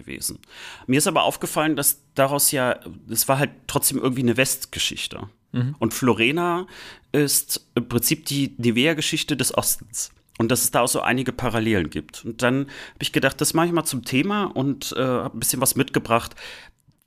[0.00, 0.38] gewesen.
[0.86, 5.28] Mir ist aber aufgefallen, dass daraus ja, es war halt trotzdem irgendwie eine Westgeschichte.
[5.52, 5.76] Mhm.
[5.78, 6.66] Und Florena
[7.12, 10.10] ist im Prinzip die Nivea-Geschichte des Ostens.
[10.38, 12.24] Und dass es da auch so einige Parallelen gibt.
[12.24, 15.40] Und dann habe ich gedacht, das mache ich mal zum Thema und äh, habe ein
[15.40, 16.34] bisschen was mitgebracht,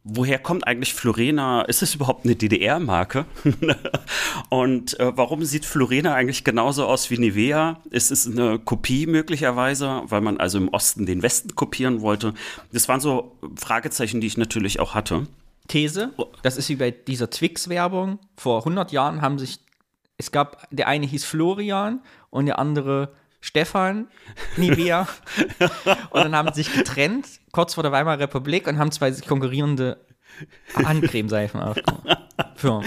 [0.04, 1.62] woher kommt eigentlich Florena?
[1.64, 3.26] Ist es überhaupt eine DDR-Marke?
[4.50, 7.82] und äh, warum sieht Florena eigentlich genauso aus wie Nivea?
[7.90, 12.34] Ist es eine Kopie möglicherweise, weil man also im Osten den Westen kopieren wollte?
[12.72, 15.28] Das waren so Fragezeichen, die ich natürlich auch hatte.
[15.68, 16.12] These,
[16.42, 18.20] das ist wie bei dieser Twix-Werbung.
[18.36, 19.60] Vor 100 Jahren haben sich,
[20.18, 23.14] es gab, der eine hieß Florian und der andere
[23.44, 24.08] Stefan
[24.56, 25.06] Nivea.
[26.12, 30.00] und dann haben sie sich getrennt, kurz vor der Weimarer Republik, und haben zwei konkurrierende
[30.74, 32.86] Handcremeseifen aufgenommen.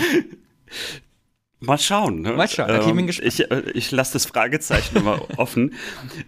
[1.67, 2.23] Mal schauen.
[2.23, 2.33] Ne?
[2.33, 2.71] Mal schauen.
[2.71, 5.75] Okay, ähm, ich, äh, ich lasse das Fragezeichen mal offen.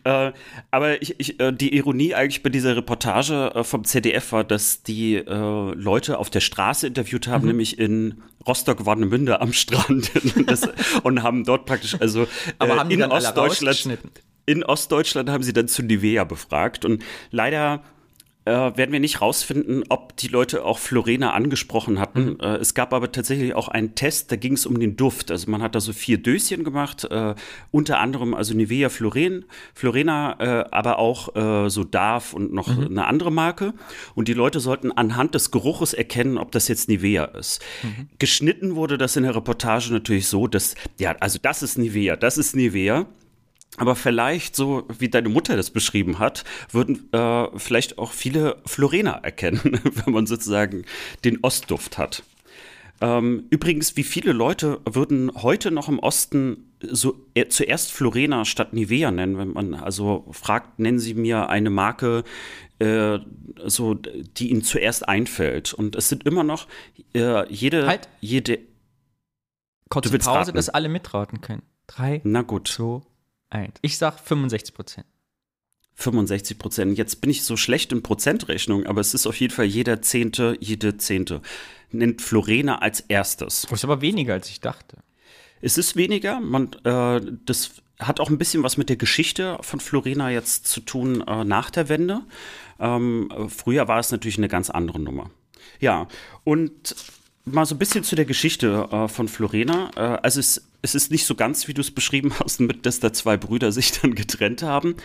[0.04, 0.32] Äh,
[0.70, 4.82] aber ich, ich, äh, die Ironie eigentlich bei dieser Reportage äh, vom ZDF war, dass
[4.82, 5.24] die äh,
[5.74, 7.48] Leute auf der Straße interviewt haben, mhm.
[7.48, 10.10] nämlich in Rostock-Warnemünde am Strand
[10.46, 10.68] das,
[11.02, 12.26] und haben dort praktisch also
[12.60, 13.98] äh, in Ostdeutschland
[14.46, 17.82] in Ostdeutschland haben sie dann zu Nivea befragt und leider
[18.48, 22.30] äh, werden wir nicht rausfinden, ob die Leute auch Florena angesprochen hatten.
[22.30, 22.40] Mhm.
[22.40, 25.30] Äh, es gab aber tatsächlich auch einen Test, da ging es um den Duft.
[25.30, 27.34] Also man hat da so vier Döschen gemacht, äh,
[27.70, 29.44] unter anderem also Nivea Floren,
[29.74, 32.86] Florena, äh, aber auch äh, so Darf und noch mhm.
[32.86, 33.74] eine andere Marke.
[34.14, 37.62] Und die Leute sollten anhand des Geruches erkennen, ob das jetzt Nivea ist.
[37.82, 38.08] Mhm.
[38.18, 42.38] Geschnitten wurde das in der Reportage natürlich so, dass, ja, also das ist Nivea, das
[42.38, 43.06] ist Nivea.
[43.78, 49.12] Aber vielleicht, so wie deine Mutter das beschrieben hat, würden äh, vielleicht auch viele Florena
[49.12, 50.84] erkennen, wenn man sozusagen
[51.24, 52.22] den Ostduft hat.
[53.00, 58.72] Ähm, übrigens, wie viele Leute würden heute noch im Osten so äh, zuerst Florena statt
[58.72, 62.24] Nivea nennen, wenn man also fragt, nennen Sie mir eine Marke,
[62.80, 63.18] äh,
[63.64, 65.74] so die Ihnen zuerst einfällt.
[65.74, 66.66] Und es sind immer noch
[67.14, 68.08] äh, jede halt.
[68.20, 68.58] jede
[69.88, 70.54] Kurze Pause, raten.
[70.54, 71.62] dass alle mitraten können.
[71.86, 72.68] Drei, Na gut.
[72.68, 73.00] zwei,
[73.50, 73.74] eins.
[73.82, 75.06] Ich sag 65 Prozent.
[75.94, 76.96] 65 Prozent.
[76.96, 80.56] Jetzt bin ich so schlecht in Prozentrechnung, aber es ist auf jeden Fall jeder Zehnte,
[80.60, 81.42] jede Zehnte.
[81.90, 83.62] Nennt Florena als erstes.
[83.62, 84.98] Das ist aber weniger, als ich dachte.
[85.60, 86.40] Es ist weniger.
[86.40, 90.80] Man, äh, das hat auch ein bisschen was mit der Geschichte von Florena jetzt zu
[90.80, 92.20] tun äh, nach der Wende.
[92.78, 95.30] Ähm, früher war es natürlich eine ganz andere Nummer.
[95.80, 96.06] Ja,
[96.44, 96.94] und
[97.44, 99.90] mal so ein bisschen zu der Geschichte äh, von Florena.
[99.96, 103.00] Äh, also es, es ist nicht so ganz, wie du es beschrieben hast, mit, dass
[103.00, 104.96] da zwei Brüder sich dann getrennt haben.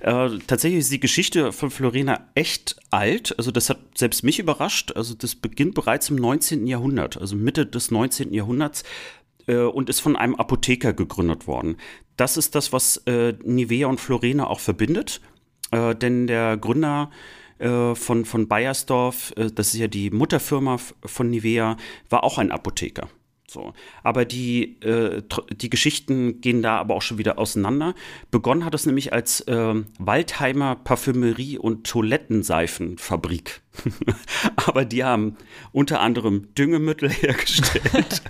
[0.00, 3.34] Äh, tatsächlich ist die Geschichte von Florena echt alt.
[3.38, 4.92] Also das hat selbst mich überrascht.
[4.92, 6.66] Also das beginnt bereits im 19.
[6.66, 8.32] Jahrhundert, also Mitte des 19.
[8.32, 8.84] Jahrhunderts
[9.46, 11.76] äh, und ist von einem Apotheker gegründet worden.
[12.16, 15.20] Das ist das, was äh, Nivea und Florena auch verbindet.
[15.70, 17.10] Äh, denn der Gründer
[17.58, 21.76] äh, von, von Bayersdorf, äh, das ist ja die Mutterfirma von Nivea,
[22.10, 23.08] war auch ein Apotheker.
[23.52, 23.74] So.
[24.02, 25.22] Aber die, äh,
[25.54, 27.94] die Geschichten gehen da aber auch schon wieder auseinander.
[28.30, 33.60] Begonnen hat es nämlich als äh, Waldheimer Parfümerie- und Toilettenseifenfabrik.
[34.56, 35.36] aber die haben
[35.72, 38.22] unter anderem Düngemittel hergestellt,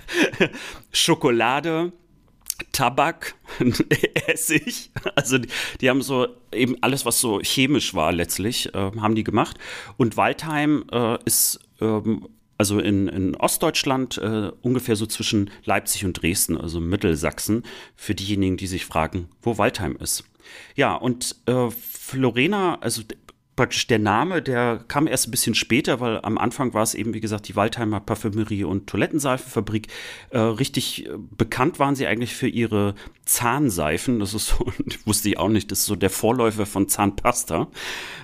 [0.91, 1.93] Schokolade,
[2.71, 3.35] Tabak,
[4.27, 4.91] Essig.
[5.15, 5.49] Also die,
[5.81, 9.57] die, haben so eben alles, was so chemisch war letztlich, äh, haben die gemacht.
[9.97, 12.27] Und Waldheim äh, ist ähm,
[12.63, 17.63] also in, in Ostdeutschland äh, ungefähr so zwischen Leipzig und Dresden, also Mittelsachsen,
[17.97, 20.23] für diejenigen, die sich fragen, wo Waldheim ist.
[20.73, 23.01] Ja, und äh, Florena, also
[23.55, 27.13] praktisch der Name, der kam erst ein bisschen später, weil am Anfang war es eben,
[27.13, 29.87] wie gesagt, die Waldheimer Parfümerie und Toilettenseifenfabrik.
[30.31, 32.95] Äh, richtig äh, bekannt waren sie eigentlich für ihre
[33.25, 34.19] Zahnseifen.
[34.19, 34.65] Das ist so,
[35.05, 37.67] wusste ich auch nicht, das ist so der Vorläufer von Zahnpasta.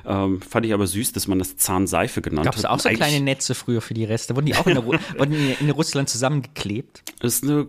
[0.05, 2.63] Ähm, fand ich aber süß, dass man das Zahnseife genannt Gab's hat.
[2.63, 4.35] Gab es auch so kleine Netze früher für die Reste?
[4.35, 4.85] Wurden die auch in, der,
[5.17, 7.03] wurden in Russland zusammengeklebt?
[7.19, 7.67] Das ist eine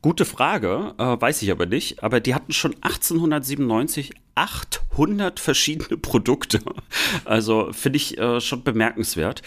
[0.00, 2.02] Gute Frage, äh, weiß ich aber nicht.
[2.02, 6.60] Aber die hatten schon 1897 800 verschiedene Produkte.
[7.24, 9.42] Also finde ich äh, schon bemerkenswert.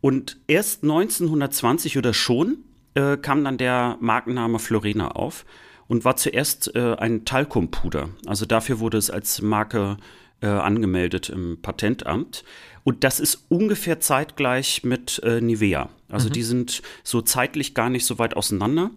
[0.00, 2.58] Und erst 1920 oder schon
[2.94, 5.44] äh, kam dann der Markenname Florena auf
[5.88, 8.10] und war zuerst äh, ein Talkumpuder.
[8.26, 9.96] Also dafür wurde es als Marke
[10.40, 12.44] äh, angemeldet im Patentamt.
[12.84, 15.88] Und das ist ungefähr zeitgleich mit äh, Nivea.
[16.08, 16.32] Also mhm.
[16.34, 18.90] die sind so zeitlich gar nicht so weit auseinander.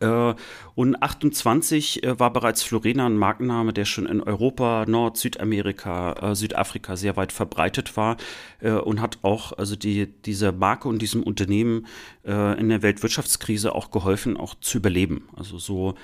[0.00, 0.34] Äh,
[0.74, 6.34] und 28 äh, war bereits Florena ein Markenname, der schon in Europa, Nord-, Südamerika, äh,
[6.34, 8.16] Südafrika sehr weit verbreitet war
[8.60, 11.86] und hat auch also die, diese Marke und diesem Unternehmen
[12.22, 15.28] in der Weltwirtschaftskrise auch geholfen, auch zu überleben.
[15.36, 15.94] Also so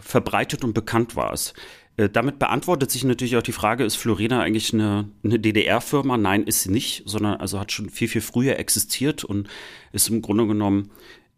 [0.00, 1.54] verbreitet und bekannt war es.
[2.12, 6.16] Damit beantwortet sich natürlich auch die Frage, ist Florena eigentlich eine, eine DDR-Firma?
[6.16, 9.48] Nein, ist sie nicht, sondern also hat schon viel, viel früher existiert und
[9.92, 10.90] ist im Grunde genommen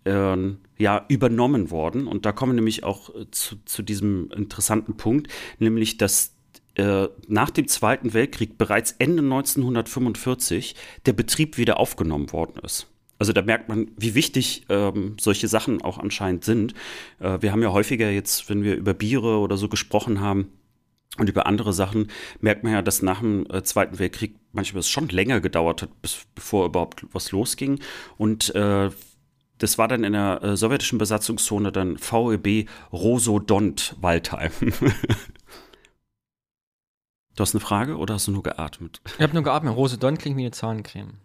[0.05, 0.37] äh,
[0.79, 2.07] ja übernommen worden.
[2.07, 6.35] Und da kommen wir nämlich auch äh, zu, zu diesem interessanten Punkt, nämlich dass
[6.77, 10.75] äh, nach dem Zweiten Weltkrieg bereits Ende 1945
[11.07, 12.87] der Betrieb wieder aufgenommen worden ist.
[13.19, 16.75] Also da merkt man, wie wichtig ähm, solche Sachen auch anscheinend sind.
[17.19, 20.53] Äh, wir haben ja häufiger jetzt, wenn wir über Biere oder so gesprochen haben,
[21.17, 22.09] und über andere Sachen
[22.41, 26.03] merkt man ja, dass nach dem äh, Zweiten Weltkrieg manchmal es schon länger gedauert hat,
[26.03, 27.81] bis, bevor überhaupt was losging.
[28.19, 28.91] Und äh,
[29.59, 34.53] das war dann in der äh, sowjetischen Besatzungszone dann VEB Rosodont Waldheim.
[34.61, 34.75] du
[37.39, 39.01] hast eine Frage oder hast du nur geatmet?
[39.17, 39.77] Ich habe nur geatmet.
[39.77, 41.19] Rosodont klingt wie eine Zahncreme.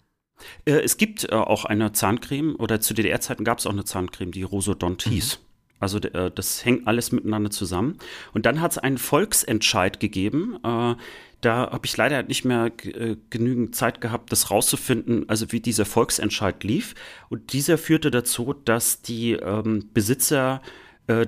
[0.65, 4.31] Äh, es gibt äh, auch eine Zahncreme oder zu DDR-Zeiten gab es auch eine Zahncreme,
[4.31, 5.11] die Rosodont mhm.
[5.11, 5.39] hieß.
[5.83, 7.97] Also äh, das hängt alles miteinander zusammen.
[8.33, 10.55] Und dann hat es einen Volksentscheid gegeben.
[10.63, 10.95] Äh,
[11.41, 15.85] da habe ich leider nicht mehr äh, genügend Zeit gehabt, das rauszufinden, also wie dieser
[15.85, 16.95] Volksentscheid lief.
[17.29, 20.61] Und dieser führte dazu, dass die ähm, Besitzer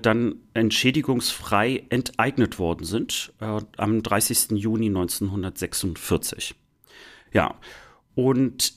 [0.02, 4.52] dann entschädigungsfrei enteignet worden sind am 30.
[4.52, 6.56] Juni 1946.
[7.34, 7.56] Ja,
[8.16, 8.74] und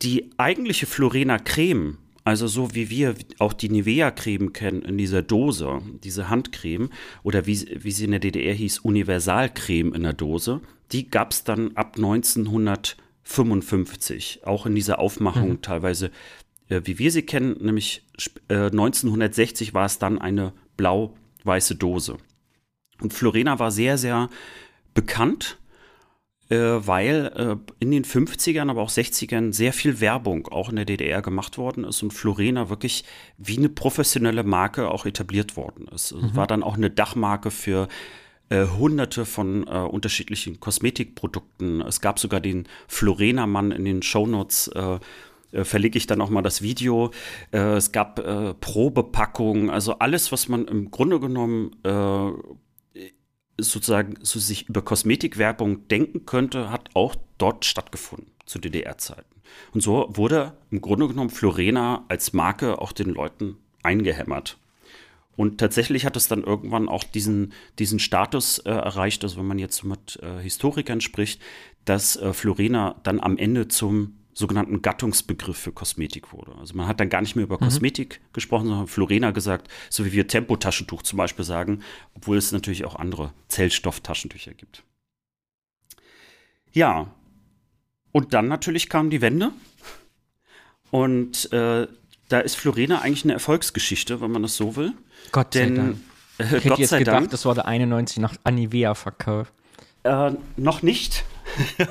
[0.00, 1.98] die eigentliche Florena Creme,
[2.28, 6.90] also so wie wir auch die Nivea-Creme kennen in dieser Dose, diese Handcreme,
[7.22, 10.60] oder wie, wie sie in der DDR hieß, Universalcreme in der Dose,
[10.92, 15.62] die gab es dann ab 1955, auch in dieser Aufmachung mhm.
[15.62, 16.10] teilweise,
[16.68, 18.04] äh, wie wir sie kennen, nämlich
[18.48, 22.18] äh, 1960 war es dann eine blau-weiße Dose.
[23.00, 24.28] Und Florena war sehr, sehr
[24.92, 25.56] bekannt,
[26.56, 31.20] weil äh, in den 50ern, aber auch 60ern sehr viel Werbung auch in der DDR
[31.20, 33.04] gemacht worden ist und Florena wirklich
[33.36, 36.14] wie eine professionelle Marke auch etabliert worden ist.
[36.14, 36.34] Mhm.
[36.34, 37.88] War dann auch eine Dachmarke für
[38.48, 41.82] äh, hunderte von äh, unterschiedlichen Kosmetikprodukten.
[41.82, 44.68] Es gab sogar den Florena-Mann in den Shownotes.
[44.68, 44.98] Äh,
[45.52, 47.10] äh, verlege ich dann auch mal das Video.
[47.52, 52.30] Äh, es gab äh, Probepackungen, also alles, was man im Grunde genommen äh,
[53.58, 59.38] sozusagen so sich über Kosmetikwerbung denken könnte, hat auch dort stattgefunden zu DDR-Zeiten.
[59.72, 64.58] Und so wurde im Grunde genommen Florena als Marke auch den Leuten eingehämmert.
[65.36, 69.60] Und tatsächlich hat es dann irgendwann auch diesen, diesen Status äh, erreicht, also wenn man
[69.60, 71.40] jetzt mit äh, Historikern spricht,
[71.84, 76.54] dass äh, Florena dann am Ende zum sogenannten Gattungsbegriff für Kosmetik wurde.
[76.60, 77.64] Also man hat dann gar nicht mehr über mhm.
[77.64, 81.80] Kosmetik gesprochen, sondern Florena gesagt, so wie wir Tempotaschentuch zum Beispiel sagen,
[82.14, 84.84] obwohl es natürlich auch andere Zellstofftaschentücher gibt.
[86.72, 87.08] Ja,
[88.12, 89.50] und dann natürlich kam die Wende.
[90.92, 91.88] Und äh,
[92.28, 94.92] da ist Florena eigentlich eine Erfolgsgeschichte, wenn man das so will.
[95.32, 95.96] Gott sei Denn, Dank.
[96.38, 99.52] Äh, ich hätte Gott jetzt gedacht, Dank, das war der 91 nach Anivea verkauft.
[100.04, 101.24] Äh, noch nicht.
[101.78, 101.84] oh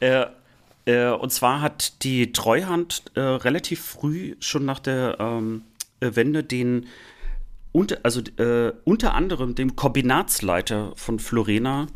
[0.00, 0.30] Gott.
[0.86, 5.62] äh, äh, und zwar hat die Treuhand äh, relativ früh schon nach der ähm,
[6.00, 6.86] äh, Wende den
[7.72, 8.22] unter, also
[8.84, 11.88] unter anderem dem Kombinatsleiter von Florena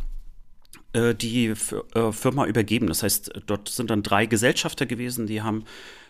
[0.95, 2.89] die Firma übergeben.
[2.89, 5.65] Das heißt, dort sind dann drei Gesellschafter gewesen, die haben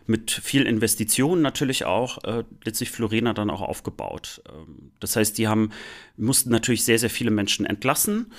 [0.06, 4.42] mit viel Investitionen natürlich auch äh, letztlich Florena dann auch aufgebaut.
[4.48, 5.70] Ähm, das heißt, die haben,
[6.16, 8.32] mussten natürlich sehr, sehr viele Menschen entlassen.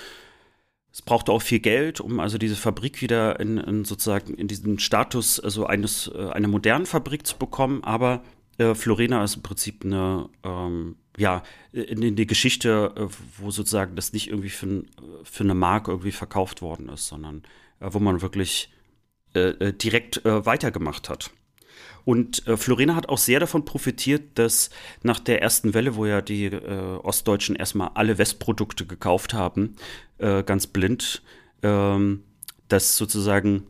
[0.94, 4.78] Es brauchte auch viel Geld, um also diese Fabrik wieder in, in sozusagen in diesen
[4.78, 7.84] Status also eines äh, einer modernen Fabrik zu bekommen.
[7.84, 8.24] Aber
[8.58, 13.96] äh, Florena ist im Prinzip eine ähm, ja in, in die Geschichte, äh, wo sozusagen
[13.96, 14.84] das nicht irgendwie für,
[15.24, 17.44] für eine Mark irgendwie verkauft worden ist, sondern
[17.80, 18.70] äh, wo man wirklich
[19.34, 21.32] äh, äh, direkt weitergemacht hat.
[22.06, 24.70] Und äh, Florina hat auch sehr davon profitiert, dass
[25.04, 29.76] nach der ersten Welle, wo ja die äh, Ostdeutschen erstmal alle Westprodukte gekauft haben,
[30.18, 31.22] äh, ganz blind,
[31.64, 32.24] ähm,
[32.68, 33.68] dass sozusagen,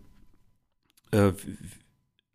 [1.11, 1.34] äh,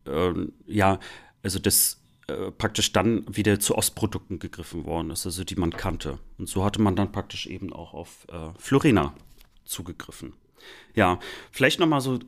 [0.07, 0.99] ähm, ja,
[1.42, 6.18] also das äh, praktisch dann wieder zu Ostprodukten gegriffen worden ist, also die man kannte.
[6.38, 9.14] Und so hatte man dann praktisch eben auch auf äh, Florina
[9.64, 10.32] zugegriffen.
[10.94, 11.20] Ja,
[11.53, 12.18] vielleicht noch mal so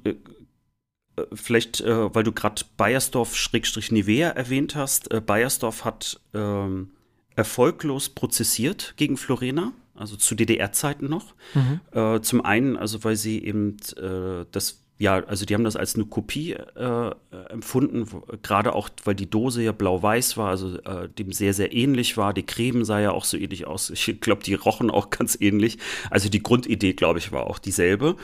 [1.33, 6.91] vielleicht, äh, weil du gerade Bayersdorf-Nivea erwähnt hast, äh, Bayersdorf hat ähm,
[7.37, 11.35] erfolglos prozessiert gegen Florena, also zu DDR-Zeiten noch.
[11.55, 11.81] Mhm.
[11.93, 15.95] Äh, zum einen, also weil sie eben äh, das ja, also die haben das als
[15.95, 17.11] eine Kopie äh,
[17.51, 18.07] empfunden,
[18.43, 22.35] gerade auch, weil die Dose ja blau-weiß war, also äh, dem sehr, sehr ähnlich war.
[22.35, 23.91] Die Creme sah ja auch so ähnlich aus.
[23.91, 25.79] Ich glaube, die rochen auch ganz ähnlich.
[26.11, 28.17] Also die Grundidee, glaube ich, war auch dieselbe.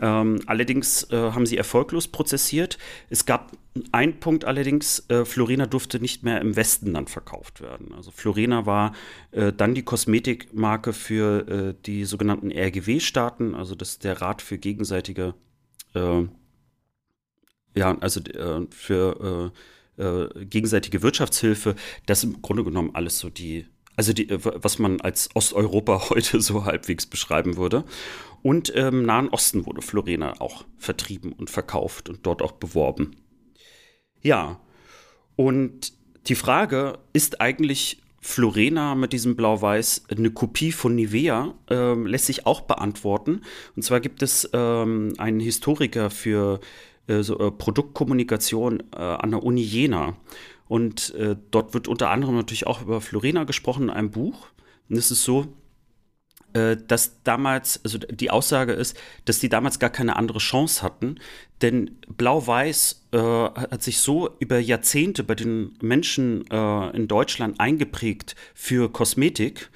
[0.00, 2.78] Ähm, allerdings äh, haben sie erfolglos prozessiert.
[3.10, 3.52] Es gab
[3.92, 7.92] einen Punkt allerdings, äh, Florina durfte nicht mehr im Westen dann verkauft werden.
[7.94, 8.94] Also Florina war
[9.32, 14.56] äh, dann die Kosmetikmarke für äh, die sogenannten RGW-Staaten, also das ist der Rat für
[14.56, 15.34] gegenseitige
[15.94, 16.26] äh,
[17.74, 19.52] ja, also äh, für
[19.98, 21.74] äh, äh, gegenseitige Wirtschaftshilfe,
[22.06, 23.66] das im Grunde genommen alles so die,
[23.96, 27.84] also die, was man als Osteuropa heute so halbwegs beschreiben würde.
[28.42, 33.16] Und im Nahen Osten wurde Florena auch vertrieben und verkauft und dort auch beworben.
[34.20, 34.60] Ja,
[35.36, 35.92] und
[36.26, 42.46] die Frage, ist eigentlich Florena mit diesem Blau-Weiß, eine Kopie von Nivea, äh, lässt sich
[42.46, 43.42] auch beantworten.
[43.74, 46.60] Und zwar gibt es ähm, einen Historiker für
[47.08, 50.16] äh, so, äh, Produktkommunikation äh, an der Uni Jena.
[50.68, 54.46] Und äh, dort wird unter anderem natürlich auch über Florena gesprochen in einem Buch.
[54.88, 55.48] Und es ist so,
[56.52, 61.16] äh, dass damals, also die Aussage ist, dass die damals gar keine andere Chance hatten,
[61.60, 68.34] denn Blau-Weiß äh, hat sich so über Jahrzehnte bei den Menschen äh, in Deutschland eingeprägt
[68.54, 69.70] für Kosmetik,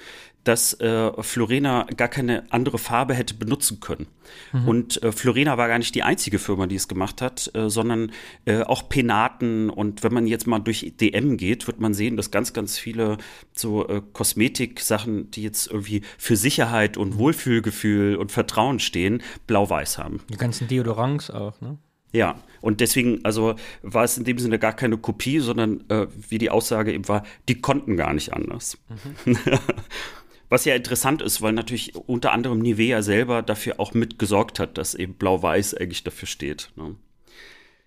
[0.46, 4.06] dass äh, Florena gar keine andere Farbe hätte benutzen können.
[4.52, 4.68] Mhm.
[4.68, 8.12] Und äh, Florena war gar nicht die einzige Firma, die es gemacht hat, äh, sondern
[8.44, 9.70] äh, auch Penaten.
[9.70, 13.18] Und wenn man jetzt mal durch DM geht, wird man sehen, dass ganz, ganz viele
[13.52, 20.20] so äh, Kosmetik-Sachen, die jetzt irgendwie für Sicherheit und Wohlfühlgefühl und Vertrauen stehen, blau-weiß haben.
[20.30, 21.78] Die ganzen Deodorants auch, ne?
[22.16, 26.38] Ja, und deswegen, also war es in dem Sinne gar keine Kopie, sondern äh, wie
[26.38, 28.78] die Aussage eben war, die konnten gar nicht anders.
[29.26, 29.38] Mhm.
[30.48, 34.94] Was ja interessant ist, weil natürlich unter anderem Nivea selber dafür auch mitgesorgt hat, dass
[34.94, 36.70] eben Blau-Weiß eigentlich dafür steht.
[36.76, 36.94] Ne?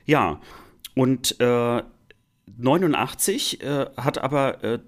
[0.05, 0.39] Ja,
[0.93, 1.81] und äh,
[2.57, 4.79] 89 äh, hat aber äh,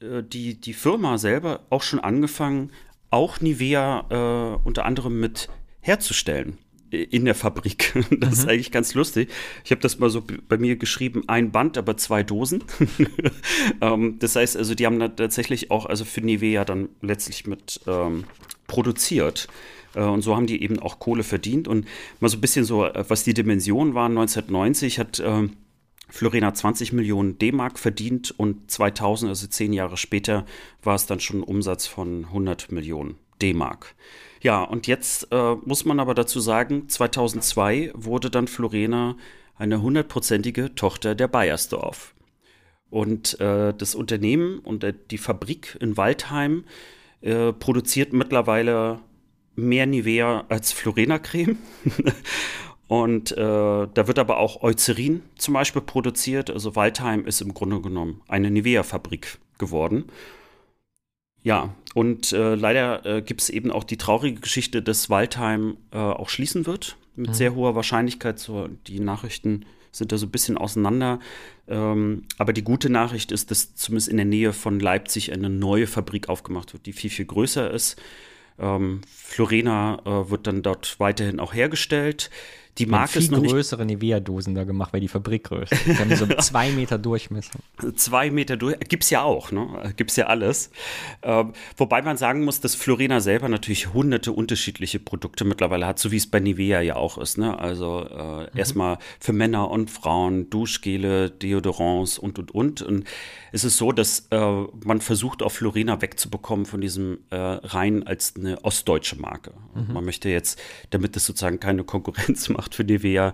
[0.00, 2.72] äh, die, die Firma selber auch schon angefangen,
[3.08, 5.48] auch Nivea äh, unter anderem mit
[5.80, 6.58] herzustellen
[6.90, 7.92] in der Fabrik.
[8.10, 8.32] Das mhm.
[8.32, 9.30] ist eigentlich ganz lustig.
[9.64, 12.64] Ich habe das mal so bei mir geschrieben, ein Band, aber zwei Dosen.
[13.80, 18.24] ähm, das heißt also, die haben tatsächlich auch also für Nivea dann letztlich mit ähm,
[18.66, 19.48] produziert.
[19.94, 21.68] Äh, und so haben die eben auch Kohle verdient.
[21.68, 21.86] Und
[22.20, 25.48] mal so ein bisschen so, äh, was die Dimensionen waren, 1990 hat äh,
[26.08, 30.44] Florena 20 Millionen D-Mark verdient und 2000, also zehn Jahre später,
[30.82, 33.94] war es dann schon ein Umsatz von 100 Millionen D-Mark.
[34.40, 39.16] Ja, und jetzt äh, muss man aber dazu sagen, 2002 wurde dann Florena
[39.56, 42.14] eine hundertprozentige Tochter der Bayersdorf.
[42.88, 46.64] Und äh, das Unternehmen und äh, die Fabrik in Waldheim
[47.20, 49.00] äh, produziert mittlerweile
[49.54, 51.58] mehr Nivea als Florena-Creme.
[52.88, 56.50] und äh, da wird aber auch Eucerin zum Beispiel produziert.
[56.50, 60.06] Also Waldheim ist im Grunde genommen eine Nivea-Fabrik geworden.
[61.42, 65.96] Ja, und äh, leider äh, gibt es eben auch die traurige Geschichte, dass Waldheim äh,
[65.96, 66.96] auch schließen wird.
[67.16, 67.34] Mit mhm.
[67.34, 68.38] sehr hoher Wahrscheinlichkeit.
[68.38, 71.18] So, die Nachrichten sind da so ein bisschen auseinander.
[71.66, 75.86] Ähm, aber die gute Nachricht ist, dass zumindest in der Nähe von Leipzig eine neue
[75.86, 78.00] Fabrik aufgemacht wird, die viel, viel größer ist.
[78.58, 82.30] Ähm, Florena äh, wird dann dort weiterhin auch hergestellt.
[82.78, 86.14] Die Marke viel ist noch größere Nivea-Dosen da gemacht, weil die Fabrik größer Die haben
[86.16, 87.58] so zwei Meter Durchmesser.
[87.96, 89.92] Zwei Meter durch, gibt's ja auch, ne?
[89.96, 90.70] Gibt's ja alles.
[91.22, 96.10] Ähm, wobei man sagen muss, dass Florina selber natürlich hunderte unterschiedliche Produkte mittlerweile hat, so
[96.10, 97.58] wie es bei Nivea ja auch ist, ne?
[97.58, 98.48] Also äh, mhm.
[98.54, 102.82] erstmal für Männer und Frauen Duschgele, Deodorants und und und.
[102.82, 103.04] Und
[103.52, 108.34] es ist so, dass äh, man versucht, auch Florina wegzubekommen von diesem äh, rein als
[108.36, 109.52] eine ostdeutsche Marke.
[109.74, 109.92] Mhm.
[109.92, 110.60] Man möchte jetzt,
[110.90, 113.32] damit es sozusagen keine Konkurrenz macht, macht für Nivea,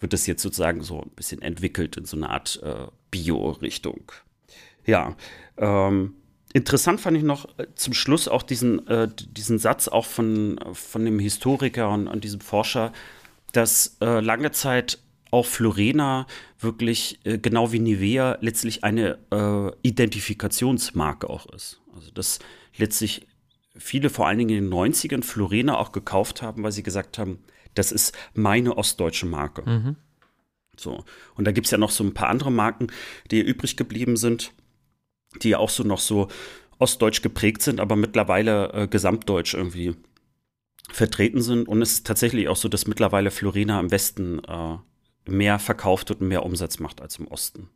[0.00, 4.10] wird das jetzt sozusagen so ein bisschen entwickelt in so eine Art äh, Bio-Richtung.
[4.86, 5.14] Ja,
[5.58, 6.14] ähm,
[6.54, 11.04] interessant fand ich noch äh, zum Schluss auch diesen, äh, diesen Satz auch von, von
[11.04, 12.94] dem Historiker und, und diesem Forscher,
[13.52, 14.98] dass äh, lange Zeit
[15.30, 16.26] auch Florena
[16.58, 21.82] wirklich äh, genau wie Nivea letztlich eine äh, Identifikationsmarke auch ist.
[21.94, 22.38] Also dass
[22.78, 23.26] letztlich
[23.76, 27.38] viele vor allen Dingen in den 90ern Florena auch gekauft haben, weil sie gesagt haben,
[27.74, 29.68] das ist meine ostdeutsche Marke.
[29.68, 29.96] Mhm.
[30.76, 31.04] So.
[31.34, 32.88] Und da gibt es ja noch so ein paar andere Marken,
[33.30, 34.52] die übrig geblieben sind,
[35.42, 36.28] die ja auch so noch so
[36.78, 39.94] ostdeutsch geprägt sind, aber mittlerweile äh, gesamtdeutsch irgendwie
[40.90, 41.68] vertreten sind.
[41.68, 44.76] Und es ist tatsächlich auch so, dass mittlerweile Florina im Westen äh,
[45.26, 47.68] mehr verkauft wird und mehr Umsatz macht als im Osten.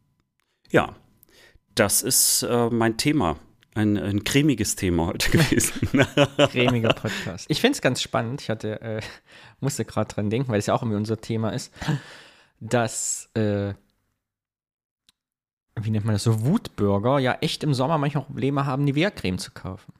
[0.71, 0.97] Ja,
[1.75, 3.39] das ist äh, mein Thema
[3.77, 5.89] ein, ein cremiges Thema heute gewesen.
[6.51, 7.47] Cremiger Podcast.
[7.49, 8.41] Ich finde es ganz spannend.
[8.41, 9.01] Ich hatte, äh,
[9.61, 11.73] musste gerade dran denken, weil es ja auch irgendwie unser Thema ist,
[12.59, 13.75] dass, äh,
[15.79, 19.53] wie nennt man das, so Wutbürger ja echt im Sommer manchmal Probleme haben, Nivea-Creme zu
[19.53, 19.93] kaufen.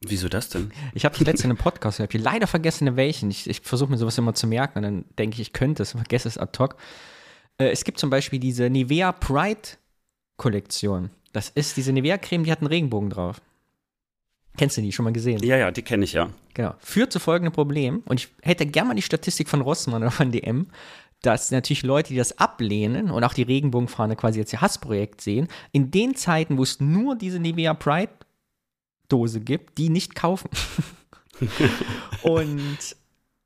[0.00, 0.70] Wieso das denn?
[0.94, 2.14] Ich habe das letzte in einem Podcast gehört.
[2.14, 3.32] Ich leider vergessen, welchen.
[3.32, 5.90] Ich, ich versuche mir sowas immer zu merken und dann denke ich, ich könnte es,
[5.90, 6.76] vergesse es ad hoc.
[7.58, 9.70] Äh, es gibt zum Beispiel diese Nivea Pride
[10.36, 11.10] Kollektion.
[11.32, 13.40] Das ist diese Nivea-Creme, die hat einen Regenbogen drauf.
[14.56, 15.40] Kennst du die schon mal gesehen?
[15.42, 16.30] Ja, ja, die kenne ich ja.
[16.54, 16.74] Genau.
[16.80, 20.32] Führt zu folgendem Problem, und ich hätte gerne mal die Statistik von Rossmann oder von
[20.32, 20.66] DM,
[21.22, 25.48] dass natürlich Leute, die das ablehnen und auch die Regenbogenfahne quasi als ihr Hassprojekt sehen,
[25.72, 28.12] in den Zeiten, wo es nur diese Nivea Pride
[29.08, 30.50] Dose gibt, die nicht kaufen.
[32.22, 32.96] und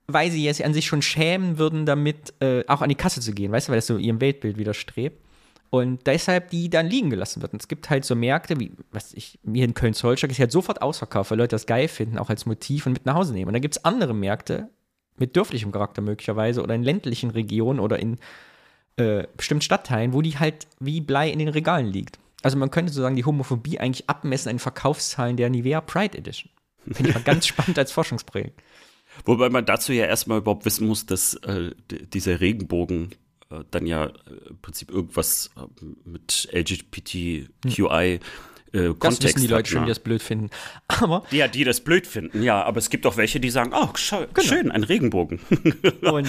[0.07, 3.33] weil sie es an sich schon schämen würden, damit äh, auch an die Kasse zu
[3.33, 5.19] gehen, weißt du, weil das so ihrem Weltbild widerstrebt.
[5.75, 7.55] Und deshalb die dann liegen gelassen wird.
[7.55, 10.83] Und es gibt halt so Märkte, wie, was ich, mir in Köln-Zollstock ist halt sofort
[10.83, 13.47] ausverkauft, weil Leute das geil finden, auch als Motiv und mit nach Hause nehmen.
[13.47, 14.69] Und dann gibt es andere Märkte
[15.17, 18.19] mit dörflichem Charakter möglicherweise oder in ländlichen Regionen oder in
[18.97, 22.19] äh, bestimmten Stadtteilen, wo die halt wie Blei in den Regalen liegt.
[22.43, 26.51] Also man könnte sozusagen die Homophobie eigentlich abmessen an den Verkaufszahlen der Nivea Pride Edition.
[26.91, 28.61] Finde ich mal ganz spannend als Forschungsprojekt.
[29.25, 33.15] Wobei man dazu ja erstmal überhaupt wissen muss, dass äh, dieser Regenbogen
[33.71, 34.11] dann ja äh,
[34.49, 38.21] im Prinzip irgendwas äh, mit LGBTQI
[38.73, 40.51] äh, das wissen die Leute schon, die das blöd finden.
[40.89, 42.63] Aber ja, die das blöd finden, ja.
[42.63, 44.49] Aber es gibt auch welche, die sagen, oh, schön, genau.
[44.49, 45.41] schön ein Regenbogen.
[46.01, 46.29] Und,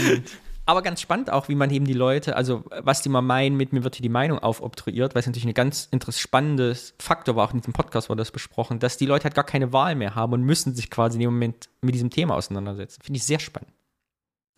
[0.65, 3.73] aber ganz spannend auch, wie man eben die Leute, also was die mal meinen, mit
[3.73, 7.53] mir wird hier die Meinung aufobtruiert, weil es natürlich ein ganz spannendes Faktor war, auch
[7.53, 10.31] in diesem Podcast wurde das besprochen, dass die Leute halt gar keine Wahl mehr haben
[10.31, 13.01] und müssen sich quasi in dem Moment mit diesem Thema auseinandersetzen.
[13.03, 13.73] Finde ich sehr spannend.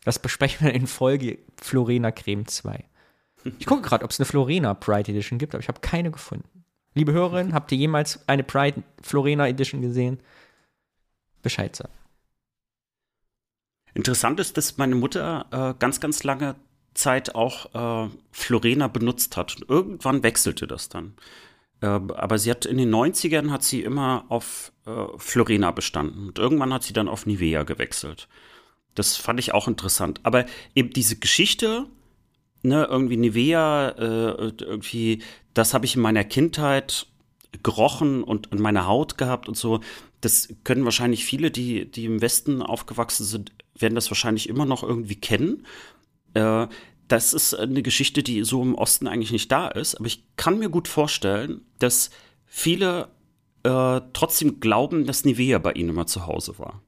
[0.05, 2.85] Das besprechen wir in Folge Florena Creme 2.
[3.59, 6.63] Ich gucke gerade, ob es eine Florena Pride Edition gibt, aber ich habe keine gefunden.
[6.93, 10.19] Liebe Hörerinnen, habt ihr jemals eine Pride Florena Edition gesehen?
[11.41, 11.91] Bescheid sagen.
[13.95, 16.55] Interessant ist, dass meine Mutter äh, ganz, ganz lange
[16.93, 19.55] Zeit auch äh, Florena benutzt hat.
[19.55, 21.15] Und irgendwann wechselte das dann.
[21.81, 26.27] Äh, aber sie hat in den 90ern hat sie immer auf äh, Florena bestanden.
[26.27, 28.27] Und irgendwann hat sie dann auf Nivea gewechselt.
[28.95, 30.19] Das fand ich auch interessant.
[30.23, 31.87] Aber eben diese Geschichte,
[32.63, 35.21] ne, irgendwie Nivea, äh, irgendwie,
[35.53, 37.07] das habe ich in meiner Kindheit
[37.63, 39.81] gerochen und in meiner Haut gehabt und so.
[40.21, 44.83] Das können wahrscheinlich viele, die, die im Westen aufgewachsen sind, werden das wahrscheinlich immer noch
[44.83, 45.65] irgendwie kennen.
[46.33, 46.67] Äh,
[47.07, 49.95] das ist eine Geschichte, die so im Osten eigentlich nicht da ist.
[49.95, 52.09] Aber ich kann mir gut vorstellen, dass
[52.45, 53.09] viele
[53.63, 56.81] äh, trotzdem glauben, dass Nivea bei ihnen immer zu Hause war.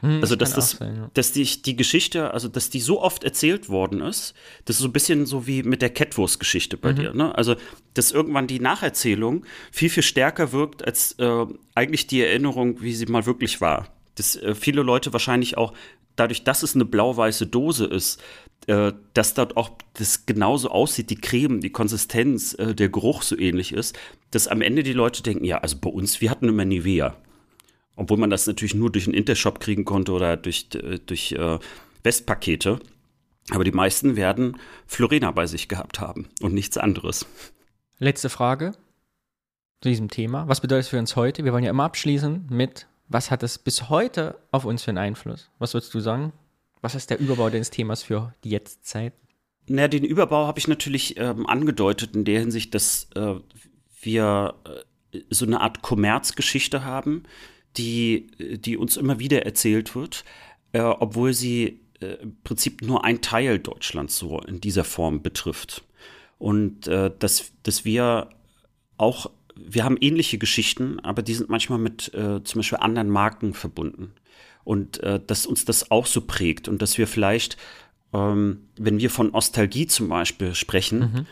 [0.00, 1.10] Hm, also, dass, das, sein, ja.
[1.14, 4.34] dass die, die Geschichte, also, dass die so oft erzählt worden ist,
[4.64, 6.96] das ist so ein bisschen so wie mit der Catwurst-Geschichte bei mhm.
[6.96, 7.34] dir, ne?
[7.36, 7.56] Also,
[7.94, 13.06] dass irgendwann die Nacherzählung viel, viel stärker wirkt als äh, eigentlich die Erinnerung, wie sie
[13.06, 13.88] mal wirklich war.
[14.14, 15.72] Dass äh, viele Leute wahrscheinlich auch
[16.16, 18.22] dadurch, dass es eine blau-weiße Dose ist,
[18.66, 23.36] äh, dass dort auch das genauso aussieht, die Creme, die Konsistenz, äh, der Geruch so
[23.38, 23.98] ähnlich ist,
[24.30, 27.16] dass am Ende die Leute denken, ja, also bei uns, wir hatten immer Nivea.
[28.00, 31.58] Obwohl man das natürlich nur durch einen Intershop kriegen konnte oder durch, äh, durch äh,
[32.02, 32.80] Westpakete.
[33.50, 37.26] Aber die meisten werden Florena bei sich gehabt haben und nichts anderes.
[37.98, 38.72] Letzte Frage
[39.82, 40.48] zu diesem Thema.
[40.48, 41.44] Was bedeutet es für uns heute?
[41.44, 44.98] Wir wollen ja immer abschließen mit, was hat es bis heute auf uns für einen
[44.98, 45.50] Einfluss?
[45.58, 46.32] Was würdest du sagen?
[46.80, 49.12] Was ist der Überbau des Themas für die Jetztzeit?
[49.66, 53.34] Naja, den Überbau habe ich natürlich ähm, angedeutet in der Hinsicht, dass äh,
[54.00, 54.54] wir
[55.12, 57.24] äh, so eine Art Kommerzgeschichte haben,
[57.76, 58.26] die,
[58.58, 60.24] die uns immer wieder erzählt wird,
[60.72, 65.84] äh, obwohl sie äh, im Prinzip nur ein Teil Deutschlands so in dieser Form betrifft.
[66.38, 68.30] Und äh, dass, dass wir
[68.96, 73.54] auch, wir haben ähnliche Geschichten, aber die sind manchmal mit äh, zum Beispiel anderen Marken
[73.54, 74.12] verbunden.
[74.64, 77.56] Und äh, dass uns das auch so prägt und dass wir vielleicht,
[78.12, 81.26] ähm, wenn wir von Nostalgie zum Beispiel sprechen, mhm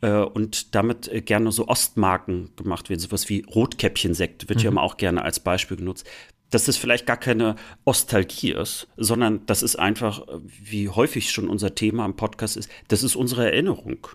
[0.00, 4.64] und damit äh, gerne so Ostmarken gemacht werden, sowas wie Rotkäppchensekt wird mhm.
[4.64, 6.06] ja immer auch gerne als Beispiel genutzt.
[6.50, 11.48] Dass das vielleicht gar keine Ostalgie ist, sondern das ist einfach, äh, wie häufig schon
[11.48, 14.06] unser Thema im Podcast ist, das ist unsere Erinnerung.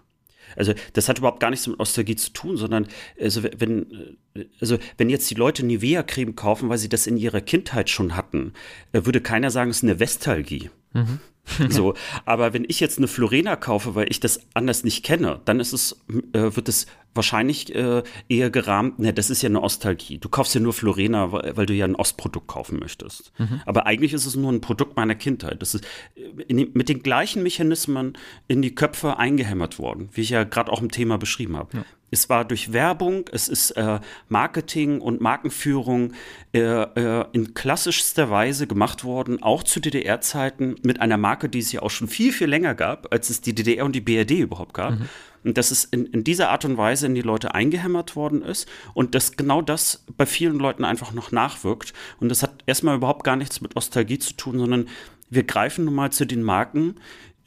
[0.55, 2.87] Also das hat überhaupt gar nichts mit Nostalgie zu tun, sondern
[3.19, 4.17] also wenn,
[4.59, 8.53] also wenn jetzt die Leute Nivea-Creme kaufen, weil sie das in ihrer Kindheit schon hatten,
[8.91, 10.69] würde keiner sagen, es ist eine Vestalgie.
[10.93, 11.19] Mhm.
[11.69, 11.93] so,
[12.25, 15.73] aber wenn ich jetzt eine Florena kaufe, weil ich das anders nicht kenne, dann ist
[15.73, 15.99] es,
[16.33, 16.85] äh, wird es
[17.15, 20.19] wahrscheinlich äh, eher gerahmt, ne, das ist ja eine Ostalgie.
[20.19, 23.31] Du kaufst ja nur Florena, weil, weil du ja ein Ostprodukt kaufen möchtest.
[23.37, 23.61] Mhm.
[23.65, 25.61] Aber eigentlich ist es nur ein Produkt meiner Kindheit.
[25.61, 25.85] Das ist
[26.15, 28.17] äh, in, mit den gleichen Mechanismen
[28.47, 31.77] in die Köpfe eingehämmert worden, wie ich ja gerade auch im Thema beschrieben habe.
[31.77, 31.85] Ja.
[32.11, 36.13] Es war durch Werbung, es ist äh, Marketing und Markenführung
[36.53, 41.71] äh, äh, in klassischster Weise gemacht worden, auch zu DDR-Zeiten mit einer Marke, die es
[41.71, 44.73] ja auch schon viel, viel länger gab, als es die DDR und die BRD überhaupt
[44.73, 44.91] gab.
[44.91, 45.09] Mhm.
[45.43, 48.67] Und dass es in, in, dieser Art und Weise in die Leute eingehämmert worden ist
[48.93, 51.93] und dass genau das bei vielen Leuten einfach noch nachwirkt.
[52.19, 54.89] Und das hat erstmal überhaupt gar nichts mit Nostalgie zu tun, sondern
[55.29, 56.95] wir greifen nun mal zu den Marken,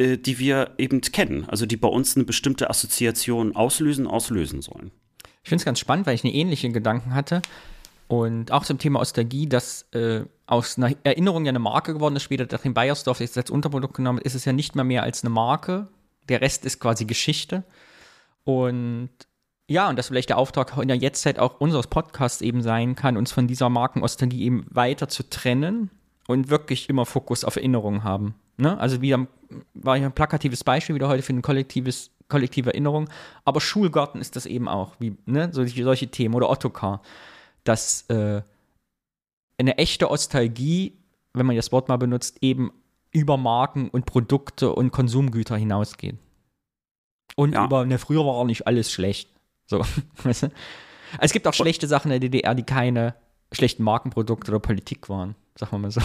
[0.03, 4.91] äh, die wir eben kennen, also die bei uns eine bestimmte Assoziation auslösen, auslösen sollen.
[5.45, 7.43] Ich finde es ganz spannend, weil ich eine ähnliche Gedanken hatte.
[8.09, 12.25] Und auch zum Thema Ostalgie, dass äh, aus einer Erinnerung ja eine Marke geworden ist,
[12.25, 15.31] später nachdem Bayersdorf jetzt als Unterprodukt genommen ist es ja nicht mehr mehr als eine
[15.31, 15.89] Marke.
[16.29, 17.65] Der Rest ist quasi Geschichte.
[18.45, 19.11] Und
[19.69, 23.17] ja, und dass vielleicht der Auftrag in der Jetztzeit auch unseres Podcasts eben sein kann,
[23.17, 25.91] uns von dieser Markenostalgie eben weiter zu trennen
[26.27, 28.35] und wirklich immer Fokus auf Erinnerungen haben.
[28.57, 28.79] Ne?
[28.79, 29.27] Also wieder
[29.75, 33.09] war ja ein plakatives Beispiel wieder heute für ein kollektives, kollektive Erinnerung.
[33.45, 35.51] Aber Schulgarten ist das eben auch, wie ne?
[35.53, 37.03] solche, solche Themen oder Ottokar,
[37.65, 38.43] dass äh,
[39.59, 40.99] eine echte Ostalgie,
[41.35, 42.73] wenn man das Wort mal benutzt, eben
[43.11, 46.17] über Marken und Produkte und Konsumgüter hinausgeht.
[47.37, 47.65] Und ja.
[47.65, 49.31] über, ne, früher war auch nicht alles schlecht.
[49.67, 49.85] So,
[50.23, 50.53] weißt du?
[51.21, 53.15] Es gibt auch schlechte Sachen in der DDR, die keine
[53.53, 56.01] schlechten Markenprodukte oder Politik waren, sagen wir mal so.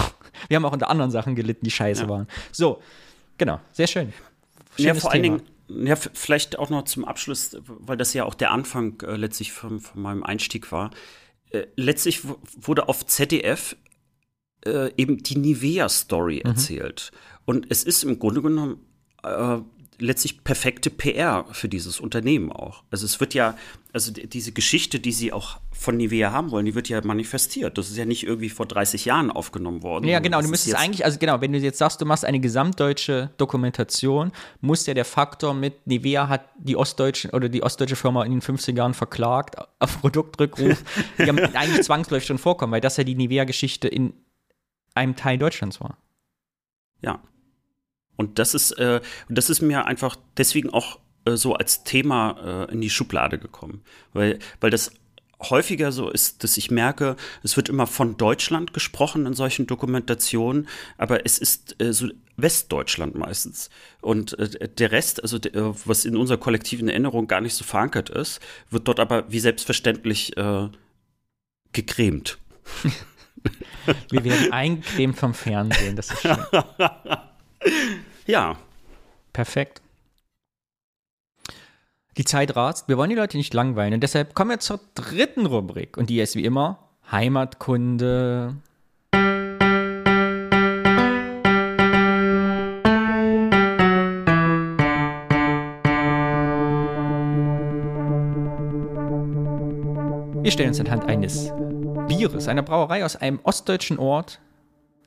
[0.48, 2.10] Wir haben auch unter anderen Sachen gelitten, die scheiße ja.
[2.10, 2.28] waren.
[2.52, 2.82] So,
[3.38, 4.14] genau, sehr schön.
[4.76, 5.12] Schönes ja, vor Thema.
[5.12, 9.16] allen Dingen, ja, vielleicht auch noch zum Abschluss, weil das ja auch der Anfang äh,
[9.16, 10.92] letztlich von, von, meinem Einstieg war.
[11.50, 13.76] Äh, letztlich wurde auf ZDF
[14.66, 16.52] äh, eben die Nivea-Story mhm.
[16.52, 17.12] erzählt.
[17.46, 18.86] Und es ist im Grunde genommen
[19.24, 19.58] äh,
[20.00, 22.84] letztlich perfekte PR für dieses Unternehmen auch.
[22.92, 23.58] Also es wird ja,
[23.94, 27.78] also diese Geschichte, die sie auch von Nivea haben wollen, die wird ja manifestiert.
[27.78, 30.08] Das ist ja nicht irgendwie vor 30 Jahren aufgenommen worden.
[30.08, 30.42] Ja, genau.
[30.42, 34.32] Du müsstest eigentlich, also genau, wenn du jetzt sagst, du machst eine gesamtdeutsche Dokumentation,
[34.62, 38.42] muss ja der Faktor mit Nivea hat die ostdeutschen oder die ostdeutsche Firma in den
[38.42, 40.84] 50 Jahren verklagt auf Produktrückruf,
[41.18, 44.14] ja eigentlich zwangsläufig schon vorkommen, weil das ja die Nivea-Geschichte in
[44.94, 45.98] einem Teil Deutschlands war.
[47.02, 47.22] Ja,
[48.18, 49.00] und das ist, äh,
[49.30, 53.82] das ist mir einfach deswegen auch äh, so als Thema äh, in die Schublade gekommen.
[54.14, 54.92] Weil, weil das
[55.40, 60.68] häufiger so ist, dass ich merke, es wird immer von Deutschland gesprochen in solchen Dokumentationen,
[60.98, 63.70] aber es ist äh, so Westdeutschland meistens.
[64.02, 68.10] Und äh, der Rest, also der, was in unserer kollektiven Erinnerung gar nicht so verankert
[68.10, 68.40] ist,
[68.72, 70.70] wird dort aber wie selbstverständlich äh,
[71.72, 72.40] gecremt.
[74.10, 76.38] Wir werden eingecremt vom Fernsehen, das ist schön.
[78.28, 78.58] ja.
[79.34, 79.82] Perfekt.
[82.18, 85.46] Die Zeit rast, wir wollen die Leute nicht langweilen und deshalb kommen wir zur dritten
[85.46, 86.80] Rubrik und die ist wie immer
[87.12, 88.56] Heimatkunde.
[100.42, 101.52] Wir stellen uns anhand eines
[102.08, 104.40] Bieres, einer Brauerei aus einem ostdeutschen Ort,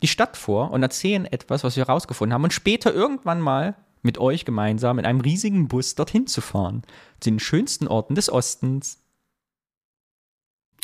[0.02, 4.18] die Stadt vor und erzählen etwas, was wir herausgefunden haben und später irgendwann mal mit
[4.18, 6.82] euch gemeinsam in einem riesigen Bus dorthin zu fahren,
[7.20, 8.98] zu den schönsten Orten des Ostens.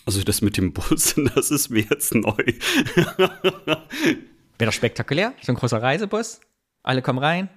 [0.05, 2.33] Also das mit dem Bus, das ist mir jetzt neu.
[4.59, 6.41] Wäre doch spektakulär, so ein großer Reisebus.
[6.83, 7.49] Alle kommen rein.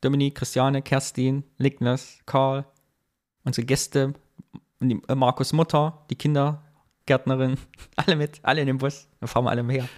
[0.00, 2.64] Dominik, Christiane, Kerstin, Lignas, Karl,
[3.44, 4.14] unsere Gäste,
[4.80, 7.58] äh, Markus Mutter, die Kindergärtnerin,
[7.96, 9.08] alle mit, alle in dem Bus.
[9.20, 9.88] Dann fahren wir alle mehr.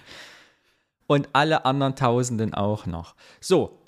[1.11, 3.17] Und alle anderen Tausenden auch noch.
[3.41, 3.83] So,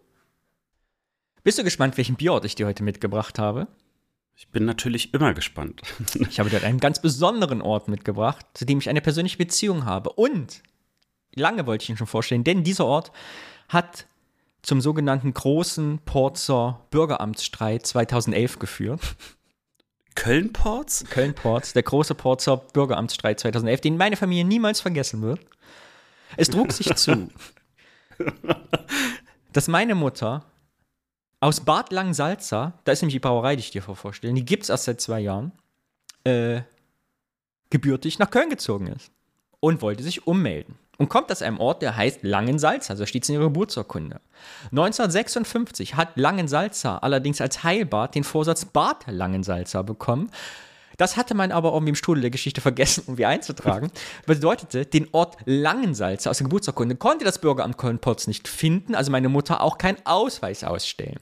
[1.45, 3.69] bist du gespannt, welchen Bierort ich dir heute mitgebracht habe?
[4.35, 5.83] Ich bin natürlich immer gespannt.
[6.15, 10.11] ich habe dir einen ganz besonderen Ort mitgebracht, zu dem ich eine persönliche Beziehung habe.
[10.11, 10.65] Und
[11.33, 13.13] lange wollte ich ihn schon vorstellen, denn dieser Ort
[13.69, 14.09] hat
[14.63, 19.01] zum sogenannten großen Porzer Bürgeramtsstreit 2011 geführt.
[20.17, 21.05] Köln-Porz?
[21.09, 25.39] Köln-Porz, der große Porzer Bürgeramtsstreit 2011, den meine Familie niemals vergessen wird.
[26.37, 27.29] Es trug sich zu,
[29.53, 30.45] dass meine Mutter
[31.41, 34.69] aus Bad Langsalza, da ist nämlich die Brauerei, die ich dir vorstelle, die gibt es
[34.69, 35.53] erst seit zwei Jahren,
[36.25, 36.63] äh,
[37.71, 39.11] gebürtig nach Köln gezogen ist
[39.61, 40.79] und wollte sich ummelden.
[40.99, 44.21] Und kommt aus einem Ort, der heißt Langensalza, so steht es in ihrer Geburtsurkunde.
[44.71, 50.31] 1956 hat Langensalza allerdings als Heilbad den Vorsatz Bad Langensalza bekommen.
[51.03, 53.91] Das hatte man aber irgendwie im Strudel der Geschichte vergessen, irgendwie einzutragen.
[54.27, 59.29] Bedeutete, den Ort Langensalza aus der Geburtsurkunde konnte das Bürgeramt Köln-Potz nicht finden, also meine
[59.29, 61.19] Mutter auch keinen Ausweis ausstellen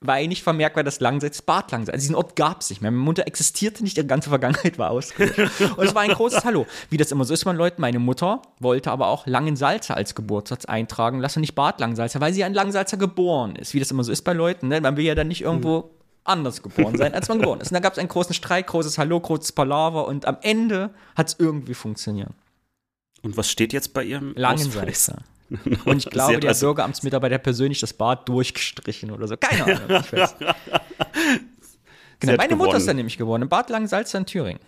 [0.00, 1.94] weil nicht vermerkt war, dass Langseits Bad Langseits.
[1.94, 2.92] Also diesen Ort gab es nicht mehr.
[2.92, 5.60] Meine Mutter existierte nicht, ihre ganze Vergangenheit war ausgelöscht.
[5.76, 6.66] und es war ein großes Hallo.
[6.88, 10.66] Wie das immer so ist, meine Leute, meine Mutter wollte aber auch Langensalza als Geburtssatz
[10.66, 13.74] eintragen lassen, nicht Bad Langsalza, weil sie an Langsalza geboren ist.
[13.74, 14.68] Wie das immer so ist bei Leuten.
[14.68, 14.80] Ne?
[14.80, 15.97] Man will ja dann nicht irgendwo mhm.
[16.28, 17.70] Anders geboren sein, als man geboren ist.
[17.70, 21.28] Und da gab es einen großen Streit, großes Hallo, großes Palaver und am Ende hat
[21.28, 22.30] es irgendwie funktioniert.
[23.22, 25.18] Und was steht jetzt bei ihrem Langensalza?
[25.84, 29.36] Und ich glaube, der also Bürgeramtsmitarbeiter persönlich das Bad durchgestrichen oder so.
[29.36, 30.02] Keine Ahnung.
[30.04, 30.36] Ich weiß.
[32.20, 33.42] genau, meine Mutter ist dann nämlich geworden.
[33.42, 34.60] In Bad Langensalza in Thüringen.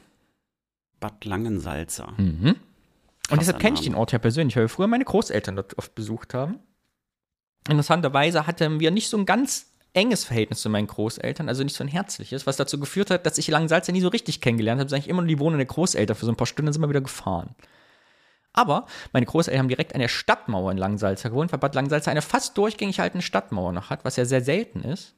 [0.98, 2.12] Bad Langensalza.
[2.16, 2.56] Mhm.
[3.30, 5.94] Und deshalb kenne ich den Ort ja persönlich, weil wir früher meine Großeltern dort oft
[5.94, 6.58] besucht haben.
[7.68, 11.84] Interessanterweise hatten wir nicht so ein ganz enges Verhältnis zu meinen Großeltern, also nicht so
[11.84, 15.02] ein herzliches, was dazu geführt hat, dass ich Langensalza nie so richtig kennengelernt habe, sondern
[15.04, 17.00] ich immer nur die Wohnung der Großeltern für so ein paar Stunden sind wir wieder
[17.00, 17.54] gefahren.
[18.52, 22.22] Aber meine Großeltern haben direkt an der Stadtmauer in Langsalza gewohnt, weil Bad Langsalza eine
[22.22, 25.14] fast durchgängig haltende Stadtmauer noch hat, was ja sehr selten ist.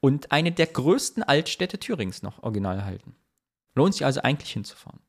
[0.00, 3.16] Und eine der größten Altstädte Thürings noch original erhalten.
[3.74, 5.00] Lohnt sich also eigentlich hinzufahren.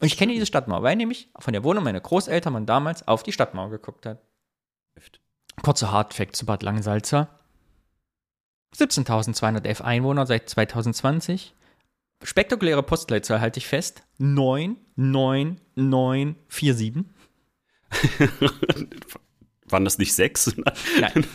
[0.00, 3.22] Und ich kenne diese Stadtmauer, weil nämlich von der Wohnung meiner Großeltern man damals auf
[3.22, 4.22] die Stadtmauer geguckt hat.
[5.62, 7.28] Kurzer Hardfact zu Bad Langsalza.
[8.74, 11.54] 17.211 Einwohner seit 2020
[12.22, 14.02] spektakuläre Postleitzahl halte ich fest.
[14.18, 17.04] 99947.
[19.68, 20.54] Waren das nicht sechs?
[21.00, 21.26] Nein.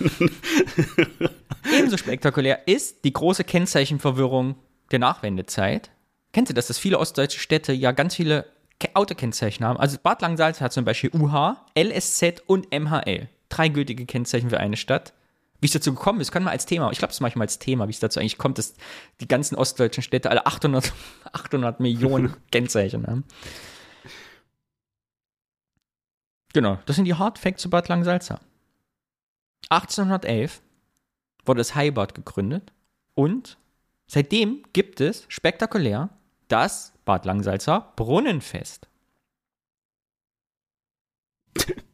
[1.78, 4.56] Ebenso spektakulär ist die große Kennzeichenverwirrung
[4.92, 5.92] der Nachwendezeit.
[6.32, 8.46] Kennst du das, dass viele ostdeutsche Städte ja ganz viele
[8.94, 9.80] Autokennzeichen haben?
[9.80, 13.28] Also Bad Langsalz hat zum Beispiel UH, LSZ und MHL.
[13.50, 15.12] Drei gültige Kennzeichen für eine Stadt.
[15.62, 17.44] Wie es dazu gekommen ist, können wir als Thema, ich glaube, das mache ich mal
[17.44, 18.74] als Thema, wie es dazu eigentlich kommt, dass
[19.20, 20.92] die ganzen ostdeutschen Städte alle 800,
[21.32, 23.24] 800 Millionen Kennzeichen haben.
[26.54, 28.42] Genau, das sind die Hard Facts zu Bad Langsalza.
[29.70, 30.62] 1811
[31.46, 32.74] wurde das Heibad gegründet
[33.14, 33.58] und
[34.08, 36.10] seitdem gibt es spektakulär
[36.48, 38.90] das Bad Langsalza Brunnenfest.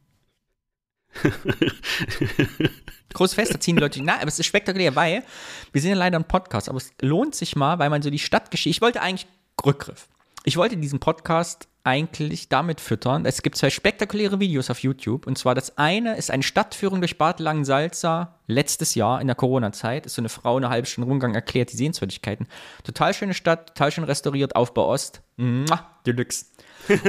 [3.14, 4.02] Großes Fest, da ziehen Leute.
[4.04, 5.24] Na, aber es ist spektakulär, weil
[5.72, 8.20] wir sind ja leider ein Podcast, aber es lohnt sich mal, weil man so die
[8.20, 8.70] Stadtgeschichte.
[8.70, 9.28] Ich wollte eigentlich
[9.66, 10.08] Rückgriff.
[10.44, 13.26] Ich wollte diesen Podcast eigentlich damit füttern.
[13.26, 15.26] Es gibt zwei spektakuläre Videos auf YouTube.
[15.26, 20.06] Und zwar das eine ist eine Stadtführung durch Bad Langensalza letztes Jahr in der Corona-Zeit.
[20.06, 22.48] Ist so eine Frau eine halbe Stunde Rundgang erklärt die Sehenswürdigkeiten.
[22.84, 25.22] Total schöne Stadt, total schön restauriert, Aufbau Ost.
[25.38, 26.48] Mua, Deluxe.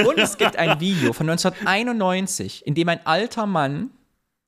[0.06, 3.90] Und es gibt ein Video von 1991, in dem ein alter Mann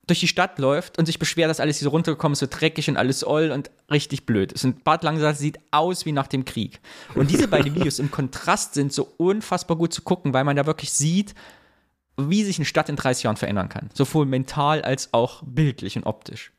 [0.06, 2.88] durch die Stadt läuft und sich beschwert, dass alles hier so runtergekommen ist, so dreckig
[2.88, 4.52] und alles oll und richtig blöd.
[4.52, 6.80] Es sind Bad Langsatz sieht aus wie nach dem Krieg.
[7.14, 10.66] Und diese beiden Videos im Kontrast sind so unfassbar gut zu gucken, weil man da
[10.66, 11.34] wirklich sieht,
[12.16, 13.90] wie sich eine Stadt in 30 Jahren verändern kann.
[13.94, 16.52] Sowohl mental als auch bildlich und optisch.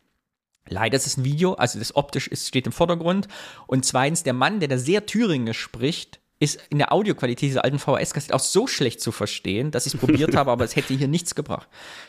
[0.68, 3.28] Leider ist es ein Video, also das optisch ist, steht im Vordergrund.
[3.68, 7.78] Und zweitens, der Mann, der da sehr thüringisch spricht, ist in der Audioqualität dieser alten
[7.78, 11.08] VHS-Kassette auch so schlecht zu verstehen, dass ich es probiert habe, aber es hätte hier
[11.08, 11.68] nichts gebracht.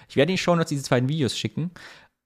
[0.09, 1.70] Ich werde Ihnen schon noch diese beiden Videos schicken.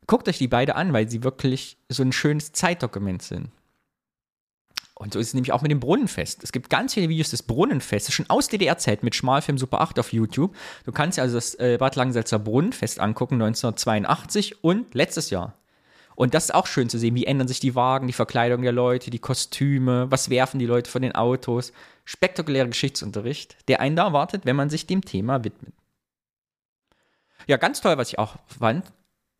[0.06, 3.50] Guckt euch die beide an, weil sie wirklich so ein schönes Zeitdokument sind.
[4.94, 6.44] Und so ist es nämlich auch mit dem Brunnenfest.
[6.44, 10.12] Es gibt ganz viele Videos des Brunnenfestes, schon aus DDR-Zeit mit Schmalfilm Super 8 auf
[10.12, 10.54] YouTube.
[10.84, 15.54] Du kannst dir also das äh, Bad Langensalzer Brunnenfest angucken, 1982 und letztes Jahr.
[16.16, 18.72] Und das ist auch schön zu sehen, wie ändern sich die Wagen, die Verkleidung der
[18.72, 21.72] Leute, die Kostüme, was werfen die Leute von den Autos.
[22.04, 25.74] Spektakulärer Geschichtsunterricht, der einen da erwartet, wenn man sich dem Thema widmet.
[27.46, 28.92] Ja, ganz toll, was ich auch fand.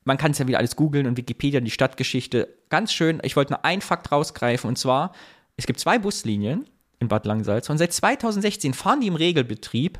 [0.05, 2.57] Man kann es ja wieder alles googeln und Wikipedia, die Stadtgeschichte.
[2.69, 3.21] Ganz schön.
[3.25, 5.13] Ich wollte nur einen Fakt rausgreifen und zwar,
[5.57, 6.69] es gibt zwei Buslinien
[7.01, 9.99] in Bad Langsalz und seit 2016 fahren die im Regelbetrieb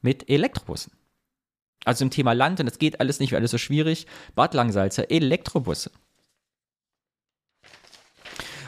[0.00, 0.92] mit Elektrobussen.
[1.84, 4.06] Also im Thema Land, und es geht alles nicht, weil alles so schwierig.
[4.34, 5.90] Bad Langsalzer, Elektrobusse.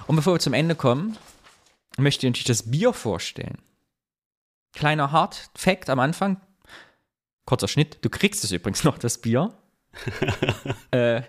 [0.06, 1.18] Und bevor wir zum Ende kommen,
[1.98, 3.58] möchte ich natürlich das Bier vorstellen.
[4.72, 6.40] Kleiner Hard Fact am Anfang.
[7.44, 7.98] Kurzer Schnitt.
[8.02, 9.52] Du kriegst es übrigens noch, das Bier.
[10.92, 11.22] äh,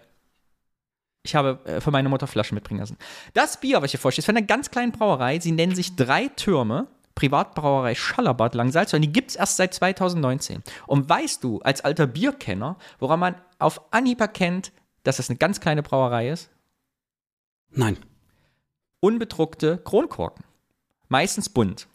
[1.23, 2.97] ich habe äh, von meiner Mutter Flaschen mitbringen lassen.
[3.33, 5.39] Das Bier, was ich hier vorstelle, ist von einer ganz kleinen Brauerei.
[5.39, 6.87] Sie nennen sich Drei Türme.
[7.19, 10.63] Privatbrauerei Schallerbad Langsalz und die gibt es erst seit 2019.
[10.87, 14.71] Und weißt du, als alter Bierkenner, woran man auf Anhieb erkennt,
[15.03, 16.49] dass das eine ganz kleine Brauerei ist?
[17.71, 17.97] Nein.
[19.01, 20.45] Unbedruckte Kronkorken.
[21.09, 21.89] Meistens bunt.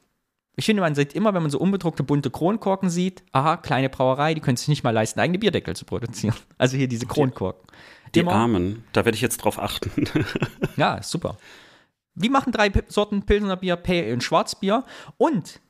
[0.56, 4.34] Ich finde, man sieht immer, wenn man so unbedruckte bunte Kronkorken sieht, aha, kleine Brauerei,
[4.34, 6.36] die können sich nicht mal leisten, eigene Bierdeckel zu produzieren.
[6.58, 7.66] Also hier diese Kronkorken.
[8.14, 9.90] Die immer, Armen, da werde ich jetzt drauf achten.
[10.76, 11.38] ja, super.
[12.14, 14.84] Wir machen drei Sorten Pilsener Bier, Pale und Schwarzbier.
[15.16, 15.60] Und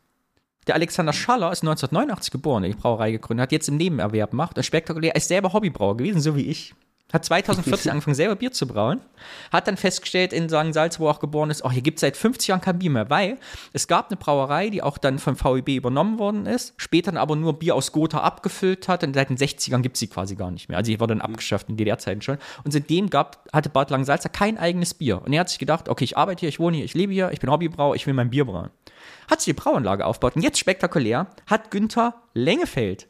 [0.66, 4.56] der Alexander Schaller ist 1989 geboren, der die Brauerei gegründet hat, jetzt im Nebenerwerb macht.
[4.56, 6.74] Und spektakulär, er ist selber Hobbybrauer gewesen, so wie ich.
[7.14, 9.00] Hat 2014 angefangen, selber Bier zu brauen.
[9.52, 10.74] Hat dann festgestellt in St.
[10.74, 12.90] Salz, wo er auch geboren ist, oh, hier gibt es seit 50 Jahren kein Bier
[12.90, 13.38] mehr, weil
[13.72, 17.36] es gab eine Brauerei, die auch dann von VEB übernommen worden ist, später dann aber
[17.36, 20.50] nur Bier aus Gotha abgefüllt hat und seit den 60ern gibt es sie quasi gar
[20.50, 20.76] nicht mehr.
[20.76, 22.38] Also die wurde dann abgeschafft in DDR-Zeiten schon.
[22.64, 25.22] Und seitdem gab, hatte Bad Langensalza kein eigenes Bier.
[25.22, 27.30] Und er hat sich gedacht, okay, ich arbeite hier, ich wohne hier, ich lebe hier,
[27.30, 28.70] ich bin Hobbybrauer, ich will mein Bier brauen.
[29.30, 33.06] Hat sich die Brauanlage aufgebaut und jetzt spektakulär hat Günther Lengefeld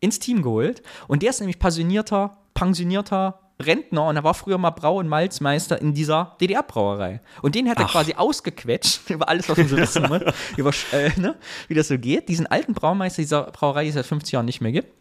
[0.00, 4.70] ins Team geholt und der ist nämlich passionierter, pensionierter Rentner und er war früher mal
[4.70, 7.20] Brau- und Malzmeister in dieser DDR-Brauerei.
[7.40, 7.92] Und den hat er Ach.
[7.92, 10.22] quasi ausgequetscht über alles, was man so wissen muss,
[10.56, 11.36] über, äh, ne,
[11.68, 12.28] wie das so geht.
[12.28, 14.92] Diesen alten Braumeister dieser Brauerei, die es seit 50 Jahren nicht mehr gibt.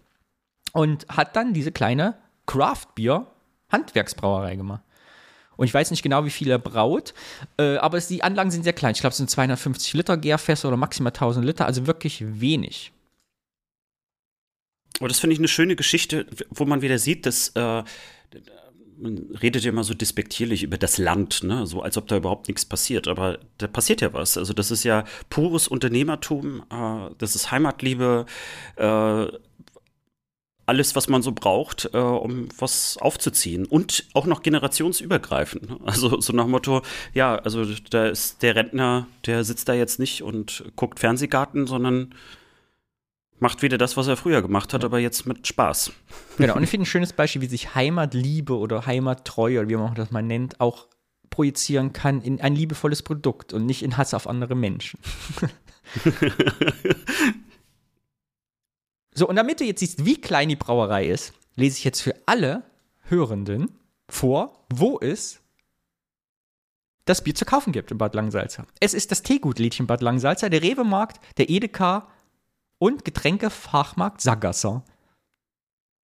[0.74, 4.84] Und hat dann diese kleine Craft-Bier-Handwerksbrauerei gemacht.
[5.58, 7.14] Und ich weiß nicht genau, wie viel er braut,
[7.58, 8.94] äh, aber es, die Anlagen sind sehr klein.
[8.94, 12.94] Ich glaube, es sind 250 Liter Gärfässer oder maximal 1000 Liter, also wirklich wenig.
[15.00, 17.84] Aber das finde ich eine schöne Geschichte, wo man wieder sieht, dass äh,
[19.02, 21.66] man redet ja immer so despektierlich über das Land, ne?
[21.66, 23.08] so als ob da überhaupt nichts passiert.
[23.08, 24.38] Aber da passiert ja was.
[24.38, 28.26] Also das ist ja pures Unternehmertum, äh, das ist Heimatliebe,
[28.76, 29.28] äh,
[30.68, 33.66] alles, was man so braucht, äh, um was aufzuziehen.
[33.66, 35.70] Und auch noch generationsübergreifend.
[35.70, 35.80] Ne?
[35.84, 36.82] Also so nach dem Motto,
[37.14, 42.14] ja, also da ist der Rentner, der sitzt da jetzt nicht und guckt Fernsehgarten, sondern
[43.42, 45.92] macht wieder das, was er früher gemacht hat, aber jetzt mit Spaß.
[46.38, 49.96] Genau, und ich finde ein schönes Beispiel, wie sich Heimatliebe oder Heimattreue oder wie man
[49.96, 50.88] das mal nennt, auch
[51.32, 55.00] projizieren kann in ein liebevolles Produkt und nicht in Hass auf andere Menschen.
[59.16, 62.16] so, und damit du jetzt siehst, wie klein die Brauerei ist, lese ich jetzt für
[62.28, 62.64] alle
[63.08, 63.72] Hörenden
[64.08, 65.40] vor, wo es
[67.06, 68.68] das Bier zu kaufen gibt in Bad Langsalza.
[68.80, 72.08] Es ist das Teegutlädchen Bad Langsalza, der Rewe-Markt, der Edeka
[72.82, 74.84] und Getränkefachmarkt Sagasser.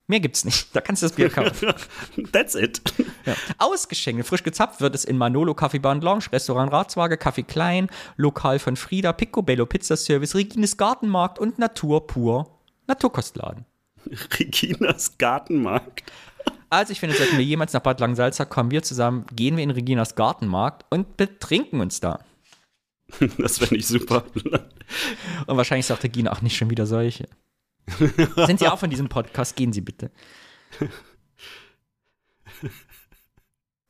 [0.09, 0.77] Mehr gibt's nicht.
[0.77, 1.73] Da kannst du das Bier kaufen.
[2.33, 2.83] That's it.
[3.25, 3.35] Ja.
[3.59, 8.59] Ausgeschenkt, frisch gezapft wird es in Manolo Café Bar Lounge, Restaurant Ratswaage, Café Klein, Lokal
[8.59, 12.47] von Frieda, Picobello Pizza Service, Regines Gartenmarkt und Natur pur
[12.87, 13.65] Naturkostladen.
[14.39, 16.05] Reginas Gartenmarkt.
[16.69, 19.71] Also ich finde, sollten wir jemals nach Bad Langsalza kommen, wir zusammen, gehen wir in
[19.71, 22.21] Reginas Gartenmarkt und betrinken uns da.
[23.39, 24.25] Das wäre nicht super.
[25.47, 27.29] Und wahrscheinlich sagt der Gina auch nicht schon wieder solche.
[28.47, 29.55] Sind Sie auch von diesem Podcast?
[29.55, 30.11] Gehen Sie bitte.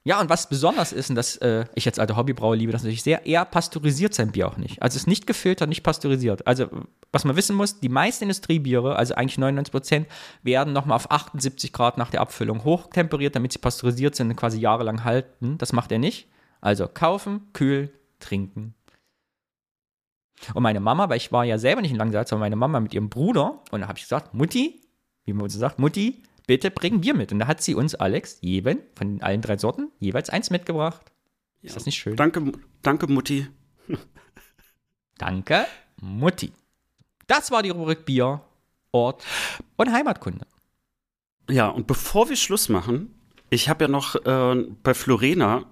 [0.07, 3.03] Ja, und was besonders ist, und das äh, ich als alter Hobbybrauer liebe das natürlich
[3.03, 4.81] sehr, er pasteurisiert sein Bier auch nicht.
[4.81, 6.47] Also es ist nicht gefiltert, nicht pasteurisiert.
[6.47, 6.69] Also
[7.11, 10.07] was man wissen muss, die meisten Industriebiere, also eigentlich 99 Prozent,
[10.45, 14.61] werden nochmal auf 78 Grad nach der Abfüllung hochtemperiert, damit sie pasteurisiert sind und quasi
[14.61, 15.59] jahrelang halten.
[15.59, 16.29] Das macht er nicht.
[16.61, 18.77] Also kaufen, kühl, trinken.
[20.55, 22.95] Und meine Mama, weil ich war ja selber nicht in Langsalz, aber meine Mama mit
[22.95, 24.83] ihrem Bruder, und da habe ich gesagt, Mutti,
[25.25, 27.33] wie man so sagt, Mutti, bitte bring Bier mit.
[27.33, 31.03] Und da hat sie uns, Alex, jeden von allen drei Sorten jeweils eins mitgebracht.
[31.63, 31.69] Ja.
[31.69, 32.17] Ist das nicht schön?
[32.17, 33.49] Danke, danke, Mutti.
[35.19, 35.67] danke,
[36.01, 36.53] Mutti.
[37.27, 38.41] Das war die Rubrik Bier,
[38.93, 39.25] Ort
[39.77, 40.47] und Heimatkunde.
[41.51, 43.15] Ja, und bevor wir Schluss machen,
[43.51, 45.65] ich habe ja noch äh, bei Florena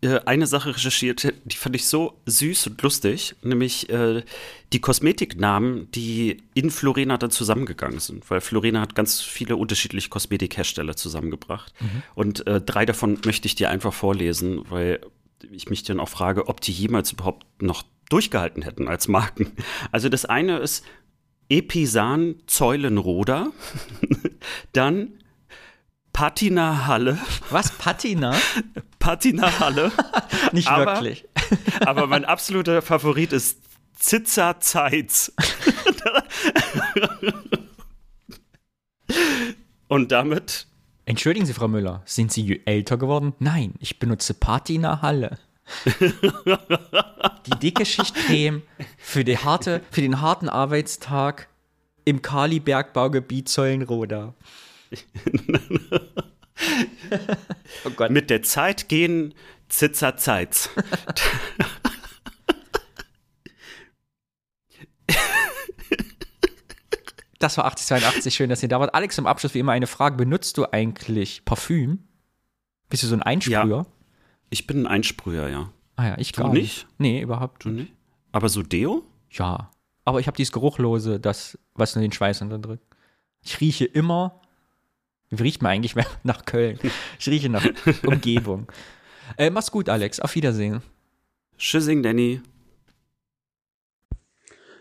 [0.00, 4.22] eine Sache recherchiert, die fand ich so süß und lustig, nämlich äh,
[4.72, 10.94] die Kosmetiknamen, die in Florena dann zusammengegangen sind, weil Florena hat ganz viele unterschiedliche Kosmetikhersteller
[10.94, 12.02] zusammengebracht mhm.
[12.14, 15.00] und äh, drei davon möchte ich dir einfach vorlesen, weil
[15.50, 19.50] ich mich dann auch frage, ob die jemals überhaupt noch durchgehalten hätten als Marken.
[19.90, 20.84] Also das eine ist
[21.48, 23.50] Episan Zeulenroder,
[24.72, 25.14] dann
[26.12, 27.18] Patina Halle.
[27.50, 28.36] Was, Patina?
[28.98, 29.92] Patina Halle.
[30.52, 31.24] Nicht aber, wirklich.
[31.80, 33.58] aber mein absoluter Favorit ist
[33.94, 35.32] Zitzer Zeitz.
[39.88, 40.66] Und damit.
[41.06, 43.32] Entschuldigen Sie, Frau Müller, sind Sie älter geworden?
[43.38, 45.38] Nein, ich benutze Patina Halle.
[47.46, 48.62] die dicke Schichtcreme
[48.98, 51.48] für, die harte, für den harten Arbeitstag
[52.04, 54.34] im Kali-Bergbaugebiet Zollenroda.
[57.84, 58.10] oh Gott.
[58.10, 59.34] Mit der Zeit gehen
[59.68, 60.70] Zitzer Zeitz.
[67.38, 68.94] Das war 8082, schön, dass ihr da wart.
[68.94, 70.16] Alex, zum Abschluss wie immer eine Frage.
[70.16, 72.00] Benutzt du eigentlich Parfüm?
[72.88, 73.64] Bist du so ein Einsprüher?
[73.64, 73.86] Ja,
[74.50, 75.72] ich bin ein Einsprüher, ja.
[75.96, 76.86] Ah ja, ich du gar nicht.
[76.98, 77.92] Nee, überhaupt du nicht.
[78.32, 79.04] Aber so Deo?
[79.30, 79.70] Ja.
[80.04, 82.84] Aber ich habe dieses Geruchlose, das, was nur den Schweiß unterdrückt.
[83.42, 84.40] Ich rieche immer
[85.30, 86.78] wie riecht man eigentlich nach Köln?
[87.18, 87.66] Ich rieche nach
[88.06, 88.66] Umgebung.
[89.36, 90.20] Äh, mach's gut, Alex.
[90.20, 90.82] Auf Wiedersehen.
[91.58, 92.40] Tschüssing, Danny.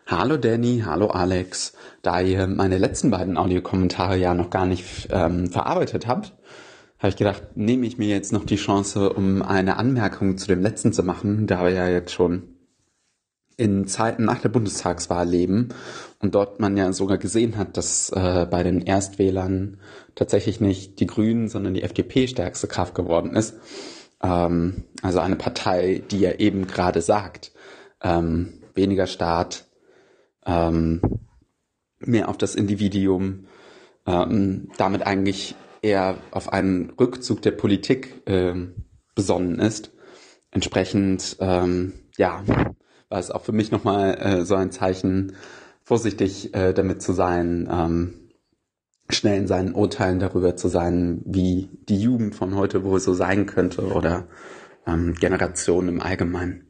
[0.10, 1.74] Hallo Danny, hallo Alex.
[2.02, 6.34] Da ihr meine letzten beiden Audiokommentare ja noch gar nicht ähm, verarbeitet habt,
[7.00, 10.62] habe ich gedacht, nehme ich mir jetzt noch die Chance, um eine Anmerkung zu dem
[10.62, 12.57] letzten zu machen, da wir ja jetzt schon
[13.58, 15.70] in Zeiten nach der Bundestagswahl leben
[16.20, 19.80] und dort man ja sogar gesehen hat, dass äh, bei den Erstwählern
[20.16, 23.56] tatsächlich nicht die Grünen, sondern die FDP stärkste Kraft geworden ist.
[24.22, 27.52] Ähm, also eine Partei, die ja eben gerade sagt,
[28.02, 29.66] ähm, weniger Staat,
[30.46, 31.02] ähm,
[32.00, 33.48] mehr auf das Individuum,
[34.06, 38.86] ähm, damit eigentlich eher auf einen Rückzug der Politik ähm,
[39.16, 39.92] besonnen ist.
[40.52, 42.44] Entsprechend, ähm, ja,
[43.10, 45.34] war es auch für mich nochmal äh, so ein Zeichen,
[45.84, 48.14] vorsichtig äh, damit zu sein, ähm,
[49.10, 53.46] schnell in seinen Urteilen darüber zu sein, wie die Jugend von heute wohl so sein
[53.46, 54.28] könnte oder
[54.86, 56.67] ähm, Generationen im Allgemeinen.